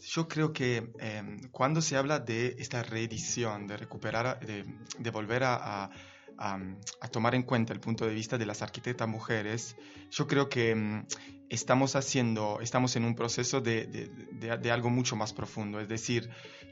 yo 0.00 0.28
creo 0.28 0.52
que 0.52 0.92
em, 0.98 1.40
cuando 1.50 1.80
se 1.82 1.96
habla 1.96 2.18
de 2.20 2.56
esta 2.58 2.82
reedición, 2.82 3.66
de 3.66 3.76
recuperar, 3.76 4.40
de, 4.40 4.64
de 4.98 5.10
volver 5.10 5.44
a, 5.44 5.84
a- 5.84 5.90
a- 6.38 7.08
tomar 7.10 7.34
en 7.34 7.42
cuenta 7.42 7.72
el 7.72 7.80
punto 7.80 8.06
de 8.06 8.14
vista 8.14 8.38
de 8.38 8.46
las 8.46 8.62
arquitectas 8.62 9.08
mujeres, 9.08 9.76
yo 10.10 10.26
creo 10.26 10.48
que 10.48 10.70
em, 10.70 11.04
estamos 11.48 11.96
haciendo, 11.96 12.60
estamos 12.60 12.94
en 12.96 13.04
un 13.04 13.14
proceso 13.14 13.60
de- 13.60 13.86
de- 13.86 14.56
de 14.58 14.70
algo 14.70 14.90
mucho 14.90 15.16
más 15.16 15.32
profundo, 15.32 15.80
es 15.80 15.88
decir, 15.88 16.28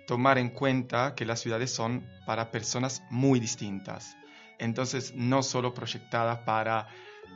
tomar 0.06 0.38
en 0.38 0.50
cuenta 0.50 1.14
que 1.16 1.24
las 1.24 1.40
ciudades 1.40 1.72
son 1.72 2.06
para 2.26 2.50
personas 2.52 3.02
muy 3.10 3.40
distintas. 3.40 4.16
Entonces, 4.58 5.12
no 5.14 5.42
solo 5.42 5.74
proyectadas 5.74 6.38
para 6.46 6.86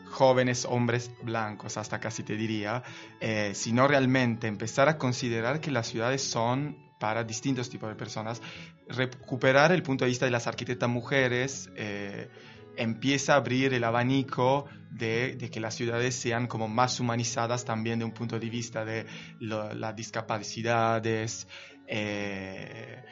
jóvenes 0.09 0.65
hombres 0.65 1.11
blancos, 1.23 1.77
hasta 1.77 2.01
casi 2.01 2.23
te 2.23 2.37
diría, 2.37 2.83
eh, 3.21 3.53
sino 3.55 3.87
realmente 3.87 4.47
empezar 4.47 4.89
a 4.89 4.99
considerar 4.99 5.61
que 5.61 5.71
las 5.71 5.87
ciudades 5.87 6.23
son 6.23 6.77
para 6.99 7.25
distintos 7.25 7.71
tipos 7.71 7.89
de 7.89 7.95
personas, 7.95 8.43
recuperar 8.89 9.73
el 9.73 9.83
punto 9.83 10.05
de 10.05 10.11
vista 10.11 10.27
de 10.27 10.31
las 10.31 10.47
arquitectas 10.47 10.89
mujeres, 10.89 11.71
eh, 11.77 12.29
empieza 12.77 13.35
a 13.35 13.37
abrir 13.37 13.73
el 13.75 13.85
abanico 13.85 14.67
de, 14.91 15.37
de 15.37 15.51
que 15.51 15.61
las 15.61 15.75
ciudades 15.75 16.15
sean 16.15 16.47
como 16.47 16.69
más 16.69 17.01
humanizadas 17.01 17.65
también 17.65 17.99
de 17.99 18.05
un 18.05 18.13
punto 18.13 18.39
de 18.39 18.51
vista 18.51 18.85
de 18.85 19.07
las 19.41 19.97
discapacidades 19.97 21.47
eh, 21.93 23.03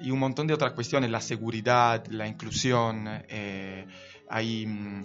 y 0.00 0.10
un 0.10 0.18
montón 0.18 0.46
de 0.46 0.54
otras 0.54 0.72
cuestiones, 0.72 1.10
la 1.10 1.20
seguridad, 1.20 2.04
la 2.08 2.26
inclusión, 2.26 3.06
eh, 3.28 3.86
hay 4.28 4.66
mm, 4.66 5.02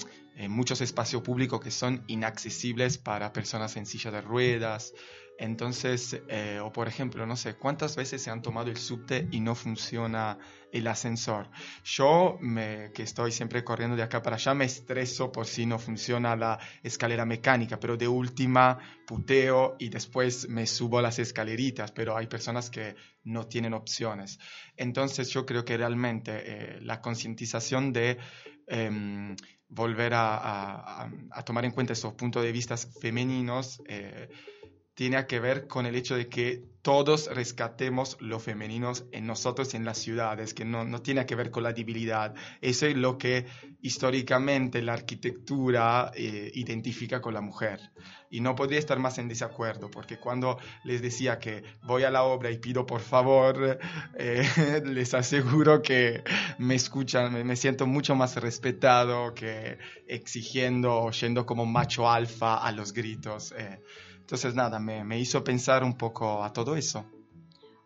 muchos 0.50 0.82
espacios 0.82 1.22
públicos 1.22 1.60
que 1.62 1.72
son 1.72 2.04
inaccesibles 2.08 2.98
para 2.98 3.34
personas 3.34 3.78
en 3.78 3.86
silla 3.86 4.12
de 4.12 4.22
ruedas. 4.22 4.94
Entonces, 5.38 6.22
eh, 6.30 6.60
o 6.64 6.72
por 6.72 6.88
ejemplo, 6.88 7.26
no 7.26 7.36
sé, 7.36 7.56
¿cuántas 7.56 7.96
veces 7.96 8.22
se 8.22 8.30
han 8.30 8.42
tomado 8.42 8.70
el 8.70 8.78
subte 8.78 9.28
y 9.32 9.40
no 9.40 9.56
funciona 9.56 10.38
el 10.72 10.88
ascensor? 10.88 11.50
Yo, 11.84 12.38
me- 12.40 12.92
que 12.94 13.02
estoy 13.04 13.32
siempre 13.32 13.64
corriendo 13.64 13.96
de 13.96 14.04
acá 14.04 14.22
para 14.22 14.36
allá, 14.36 14.54
me 14.54 14.66
estreso 14.66 15.32
por 15.32 15.48
si 15.48 15.66
no 15.66 15.80
funciona 15.80 16.36
la 16.36 16.60
escalera 16.84 17.26
mecánica, 17.26 17.80
pero 17.80 17.98
de 17.98 18.08
última 18.08 18.78
puteo 19.08 19.76
y 19.80 19.90
después 19.90 20.48
me 20.50 20.68
subo 20.68 21.02
las 21.02 21.18
escaleritas, 21.20 21.92
pero 21.92 22.16
hay 22.16 22.28
personas 22.28 22.70
que 22.70 22.96
no 23.24 23.48
tienen 23.48 23.74
opciones. 23.74 24.38
Entonces, 24.78 25.30
yo 25.30 25.46
creo 25.46 25.66
que 25.66 25.78
realmente 25.78 26.32
eh, 26.46 26.80
la 26.82 27.02
concientización 27.02 27.92
de 27.92 28.18
em, 28.68 29.36
volver 29.68 30.14
a, 30.14 30.38
a- 30.38 31.10
a- 31.32 31.44
tomar 31.44 31.66
en 31.66 31.72
cuenta 31.72 31.94
esos 31.94 32.14
puntos 32.14 32.44
de 32.44 32.52
vista 32.52 32.78
femeninos 32.78 33.82
eh, 33.88 34.30
tiene 34.96 35.26
que 35.26 35.40
ver 35.40 35.68
con 35.68 35.86
el 35.86 35.96
hecho 35.96 36.16
de 36.16 36.30
que 36.30 36.64
todos 36.84 37.34
rescatemos 37.34 38.18
lo 38.20 38.40
femeninos 38.40 39.06
en 39.14 39.26
nosotros 39.26 39.74
en 39.74 39.86
las 39.86 39.98
ciudades, 39.98 40.54
que 40.54 40.66
no, 40.66 40.84
no 40.84 41.02
tiene 41.02 41.26
que 41.26 41.36
ver 41.36 41.50
con 41.50 41.64
la 41.64 41.72
debilidad. 41.72 42.36
Eso 42.62 42.88
es 42.88 42.98
lo 42.98 43.18
que 43.18 43.46
históricamente 43.82 44.82
la 44.82 44.94
arquitectura 44.94 46.12
eh, 46.14 46.52
identifica 46.54 47.22
con 47.22 47.34
la 47.34 47.42
mujer. 47.42 47.80
Y 48.30 48.42
no 48.42 48.56
podría 48.56 48.80
estar 48.80 49.00
más 49.00 49.18
en 49.18 49.30
desacuerdo, 49.30 49.90
porque 49.90 50.20
cuando 50.20 50.60
les 50.84 51.02
decía 51.02 51.40
que 51.40 51.64
voy 51.84 52.04
a 52.04 52.12
la 52.12 52.24
obra 52.24 52.52
y 52.52 52.58
pido 52.58 52.86
por 52.86 53.02
favor, 53.02 53.80
eh, 54.18 54.44
les 54.84 55.14
aseguro 55.14 55.82
que 55.82 56.22
me 56.58 56.76
escuchan, 56.76 57.32
me, 57.32 57.46
me 57.46 57.56
siento 57.56 57.88
mucho 57.88 58.14
más 58.14 58.36
respetado 58.36 59.34
que 59.34 59.78
exigiendo 60.06 60.96
o 60.96 61.12
yendo 61.12 61.46
como 61.46 61.66
macho 61.66 62.10
alfa 62.10 62.58
a 62.58 62.72
los 62.74 62.92
gritos. 62.92 63.54
eh. 63.58 63.80
Entonces, 64.24 64.56
nada, 64.56 64.80
me, 64.80 65.04
me 65.04 65.20
hizo 65.20 65.44
pensar 65.44 65.84
un 65.84 65.98
poco 65.98 66.44
a 66.44 66.52
todo 66.54 66.76
eso. 66.76 67.06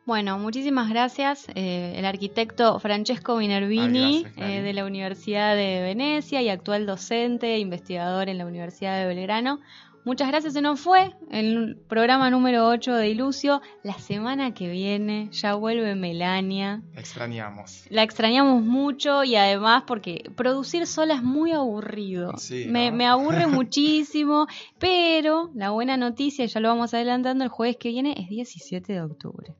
Bueno, 0.05 0.39
muchísimas 0.39 0.87
gracias. 0.89 1.47
Eh, 1.53 1.95
el 1.97 2.05
arquitecto 2.05 2.79
Francesco 2.79 3.35
Minervini, 3.35 4.21
gracias, 4.21 4.33
Clary. 4.35 4.53
eh, 4.53 4.61
de 4.61 4.71
la 4.71 4.85
Universidad 4.85 5.53
de 5.57 5.81
Venecia 5.81 6.41
y 6.41 6.47
actual 6.47 6.85
docente 6.85 7.55
e 7.55 7.59
investigador 7.59 8.29
en 8.29 8.37
la 8.37 8.45
Universidad 8.45 8.97
de 8.97 9.05
Belgrano. 9.05 9.59
Muchas 10.07 10.29
gracias, 10.29 10.53
se 10.53 10.61
nos 10.61 10.79
fue 10.79 11.13
el 11.31 11.75
programa 11.89 12.29
número 12.29 12.65
8 12.69 12.95
de 12.95 13.09
Ilucio. 13.09 13.61
La 13.83 13.99
semana 13.99 14.53
que 14.53 14.69
viene 14.69 15.27
ya 15.33 15.55
vuelve 15.55 15.95
Melania. 15.95 16.81
Extrañamos. 16.95 17.83
La 17.89 18.03
extrañamos 18.03 18.63
mucho 18.63 19.25
y 19.25 19.35
además 19.35 19.83
porque 19.85 20.31
producir 20.37 20.87
sola 20.87 21.15
es 21.15 21.23
muy 21.23 21.51
aburrido. 21.51 22.37
Sí, 22.37 22.67
me 22.69 23.05
aburre 23.05 23.47
muchísimo, 23.47 24.47
pero 24.79 25.51
la 25.53 25.71
buena 25.71 25.97
noticia, 25.97 26.45
ya 26.45 26.61
lo 26.61 26.69
vamos 26.69 26.93
adelantando, 26.93 27.43
el 27.43 27.49
jueves 27.49 27.75
que 27.75 27.89
viene 27.89 28.15
es 28.17 28.29
17 28.29 28.93
de 28.93 29.01
octubre. 29.01 29.57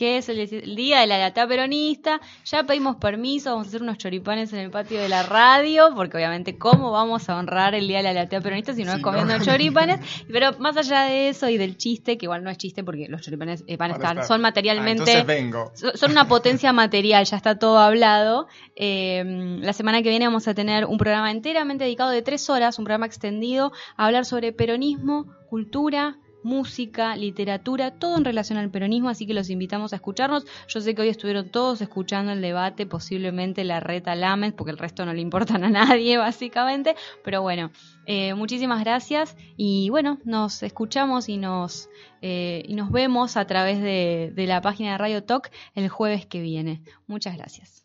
Que 0.00 0.16
es 0.16 0.28
el, 0.30 0.76
día 0.76 1.00
de 1.00 1.06
la 1.06 1.18
lata 1.18 1.46
peronista. 1.46 2.20
Ya 2.46 2.64
pedimos 2.64 2.96
permiso, 2.96 3.50
vamos 3.50 3.66
a 3.66 3.68
hacer 3.68 3.82
unos 3.82 3.98
choripanes 3.98 4.52
en 4.52 4.60
el 4.60 4.70
patio 4.70 4.98
de 4.98 5.08
la 5.10 5.22
radio, 5.22 5.92
porque 5.94 6.16
obviamente, 6.16 6.56
¿cómo 6.56 6.90
vamos 6.90 7.28
a 7.28 7.36
honrar 7.36 7.74
el 7.74 7.86
día 7.86 7.98
de 7.98 8.04
la 8.04 8.12
lata 8.14 8.40
peronista 8.40 8.72
si 8.72 8.84
no 8.84 8.92
Sí, 8.92 8.96
es 8.96 9.02
comiendo 9.02 9.36
¿no? 9.36 9.44
choripanes? 9.44 10.00
Pero 10.32 10.58
más 10.58 10.76
allá 10.76 11.02
de 11.02 11.28
eso 11.28 11.48
y 11.50 11.58
del 11.58 11.76
chiste, 11.76 12.16
que 12.16 12.24
igual 12.24 12.42
no 12.42 12.48
es 12.48 12.56
chiste 12.56 12.82
porque 12.82 13.08
los 13.08 13.20
choripanes 13.20 13.62
eh, 13.66 13.76
van 13.76 13.90
a 13.90 13.94
estar, 13.94 14.12
estar. 14.12 14.26
son 14.26 14.40
Ah, 14.40 14.48
materialmente 14.48 15.22
vengo. 15.24 15.70
Son 15.74 16.10
una 16.10 16.26
potencia 16.26 16.72
material, 16.72 17.26
ya 17.26 17.36
está 17.36 17.58
todo 17.58 17.78
hablado. 17.78 18.48
Eh, 18.76 19.22
la 19.60 19.74
semana 19.74 20.02
que 20.02 20.08
viene 20.08 20.26
vamos 20.26 20.48
a 20.48 20.54
tener 20.54 20.86
un 20.86 20.96
programa 20.96 21.30
enteramente 21.30 21.84
dedicado 21.84 22.10
de 22.10 22.22
tres 22.22 22.48
horas, 22.48 22.78
un 22.78 22.86
programa 22.86 23.04
extendido, 23.04 23.72
a 23.98 24.06
hablar 24.06 24.24
sobre 24.24 24.52
peronismo, 24.52 25.26
cultura, 25.50 26.16
música, 26.42 27.16
literatura, 27.16 27.92
todo 27.92 28.16
en 28.16 28.24
relación 28.24 28.58
al 28.58 28.70
peronismo, 28.70 29.08
así 29.08 29.26
que 29.26 29.34
los 29.34 29.50
invitamos 29.50 29.92
a 29.92 29.96
escucharnos. 29.96 30.46
Yo 30.68 30.80
sé 30.80 30.94
que 30.94 31.02
hoy 31.02 31.08
estuvieron 31.08 31.50
todos 31.50 31.80
escuchando 31.80 32.32
el 32.32 32.40
debate, 32.40 32.86
posiblemente 32.86 33.64
la 33.64 33.80
reta 33.80 34.14
Lames, 34.14 34.52
porque 34.52 34.70
el 34.70 34.78
resto 34.78 35.04
no 35.04 35.12
le 35.12 35.20
importan 35.20 35.64
a 35.64 35.70
nadie, 35.70 36.16
básicamente, 36.18 36.94
pero 37.24 37.42
bueno, 37.42 37.70
eh, 38.06 38.34
muchísimas 38.34 38.80
gracias 38.80 39.36
y 39.56 39.88
bueno, 39.90 40.18
nos 40.24 40.62
escuchamos 40.62 41.28
y 41.28 41.36
nos, 41.36 41.88
eh, 42.22 42.62
y 42.66 42.74
nos 42.74 42.90
vemos 42.90 43.36
a 43.36 43.46
través 43.46 43.80
de, 43.80 44.32
de 44.34 44.46
la 44.46 44.60
página 44.60 44.92
de 44.92 44.98
Radio 44.98 45.22
Talk 45.24 45.50
el 45.74 45.88
jueves 45.88 46.26
que 46.26 46.40
viene. 46.40 46.82
Muchas 47.06 47.36
gracias. 47.36 47.84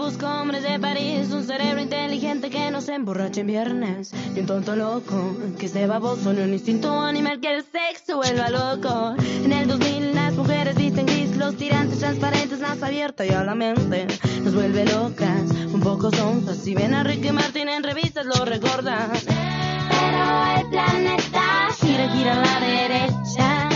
Busco 0.00 0.26
hombres 0.26 0.62
de 0.62 0.80
París, 0.80 1.30
un 1.30 1.44
cerebro 1.44 1.78
inteligente 1.78 2.48
que 2.48 2.70
no 2.70 2.80
se 2.80 2.94
emborrache 2.94 3.42
en 3.42 3.46
viernes. 3.46 4.12
Y 4.34 4.40
un 4.40 4.46
tonto 4.46 4.74
loco 4.74 5.36
que 5.58 5.68
se 5.68 5.86
baboso 5.86 6.30
en 6.30 6.40
un 6.40 6.54
instinto 6.54 7.00
animal 7.00 7.38
que 7.38 7.56
el 7.56 7.62
sexo 7.62 8.16
vuelva 8.16 8.48
loco. 8.48 9.14
En 9.44 9.52
el 9.52 9.68
2000 9.68 10.14
las 10.14 10.32
mujeres 10.34 10.74
visten 10.74 11.04
gris, 11.04 11.36
los 11.36 11.54
tirantes 11.56 11.98
transparentes, 11.98 12.60
más 12.60 12.82
abierta 12.82 13.26
y 13.26 13.28
a 13.28 13.44
la 13.44 13.54
mente 13.54 14.06
nos 14.42 14.54
vuelve 14.54 14.86
locas, 14.86 15.50
un 15.70 15.80
poco 15.80 16.10
sonzas. 16.10 16.56
Si 16.56 16.74
ven 16.74 16.94
a 16.94 17.04
Ricky 17.04 17.30
Martin 17.30 17.68
en 17.68 17.82
revistas 17.82 18.24
lo 18.24 18.46
recordan. 18.46 19.10
Pero 19.20 20.60
el 20.60 20.70
planeta 20.70 21.68
gira, 21.78 22.08
gira 22.08 22.32
a 22.32 22.36
la 22.36 22.60
derecha. 22.66 23.68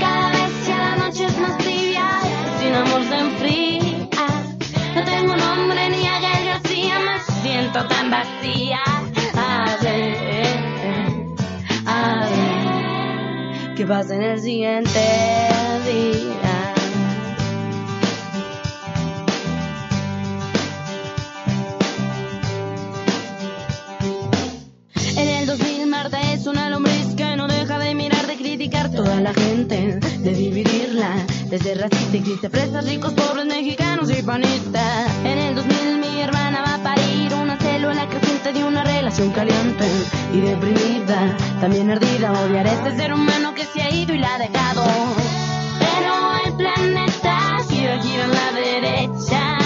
Cada 0.00 0.30
vez 0.30 0.66
ya 0.66 0.78
la 0.78 0.96
noche 0.96 1.24
es 1.26 1.38
más 1.38 1.58
tibia, 1.58 2.08
sin 2.58 2.74
amor 2.74 3.02
se 3.06 3.18
enfría. 3.18 3.95
Siento 7.76 7.88
tan 7.88 8.10
vacía. 8.10 8.80
A 9.34 9.76
ver, 9.82 11.36
a 11.86 12.28
ver, 12.30 13.74
¿qué 13.74 13.86
pasa 13.86 14.14
en 14.14 14.22
el 14.22 14.40
siguiente 14.40 15.00
día? 15.84 16.74
En 25.16 25.28
el 25.28 25.46
2000 25.46 25.86
Marta 25.86 26.32
es 26.32 26.46
una 26.46 26.70
lombriz 26.70 27.14
que 27.16 27.36
no 27.36 27.46
deja 27.46 27.78
de 27.78 27.94
mirar, 27.94 28.26
de 28.26 28.36
criticar 28.36 28.90
toda 28.90 29.20
la 29.20 29.34
gente, 29.34 29.98
de 30.00 30.32
dividirla, 30.32 31.26
desde 31.50 31.74
racista 31.74 32.16
y 32.16 32.48
fresas, 32.48 32.86
ricos, 32.86 33.12
pobres, 33.12 33.46
mexicanos 33.46 34.10
y 34.10 34.22
panistas. 34.22 35.10
Relación 39.16 39.30
caliente 39.32 39.86
y 40.34 40.40
deprimida, 40.40 41.36
también 41.60 41.90
ardida, 41.90 42.32
odiar 42.32 42.66
a 42.66 42.72
este 42.72 42.96
ser 42.96 43.14
humano 43.14 43.54
que 43.54 43.64
se 43.64 43.80
ha 43.80 43.90
ido 43.90 44.14
y 44.14 44.18
la 44.18 44.34
ha 44.34 44.38
dejado. 44.38 44.84
Pero 45.78 46.12
el 46.44 46.52
planeta 46.54 47.56
gira, 47.68 48.02
gira 48.02 48.24
a 48.24 48.28
la 48.28 48.52
derecha 48.52 49.58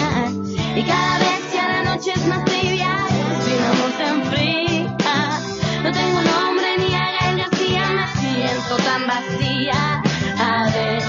y 0.77 0.83
cada 0.85 1.19
vez 1.19 1.53
ya 1.53 1.69
la 1.69 1.83
noche 1.83 2.13
es 2.15 2.27
más 2.27 2.45
trivial, 2.45 3.09
sin 3.45 3.65
amor 3.65 3.93
se 3.97 4.05
enfría. 4.07 5.41
No 5.83 5.91
tengo 5.91 6.21
nombre 6.23 6.79
ni 6.79 6.95
a 6.95 7.11
Gael 7.19 7.39
García, 7.39 7.91
me 7.91 8.07
siento 8.21 8.77
tan 8.77 9.07
vacía. 9.09 10.03
A 10.39 10.65
ver, 10.71 11.03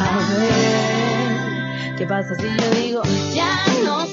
a 0.00 0.16
ver, 0.38 1.96
¿qué 1.96 2.06
pasa 2.06 2.34
si 2.36 2.46
yo 2.48 2.70
digo 2.80 3.02
ya 3.34 3.64
no 3.84 4.09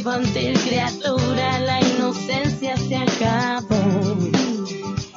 infantil 0.00 0.58
criatura, 0.60 1.60
la 1.60 1.78
inocencia 1.78 2.74
se 2.74 2.96
acabó. 2.96 4.16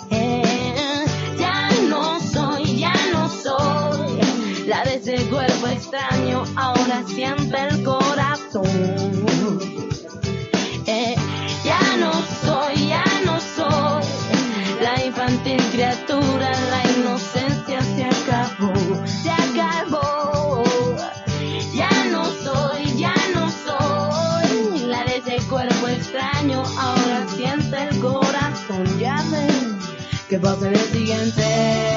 Eh, 0.09 1.05
ya 1.39 1.69
no 1.87 2.19
soy, 2.19 2.79
ya 2.79 2.93
no 3.13 3.29
soy 3.29 4.19
la 4.67 4.83
de 4.83 4.95
ese 4.95 5.15
cuerpo 5.29 5.67
extraño, 5.67 6.43
ahora 6.57 7.01
siente 7.07 7.55
el 7.69 7.81
corazón. 7.83 9.42
Que 30.43 30.49
pasa 30.49 30.67
en 30.67 30.75
el 30.75 31.92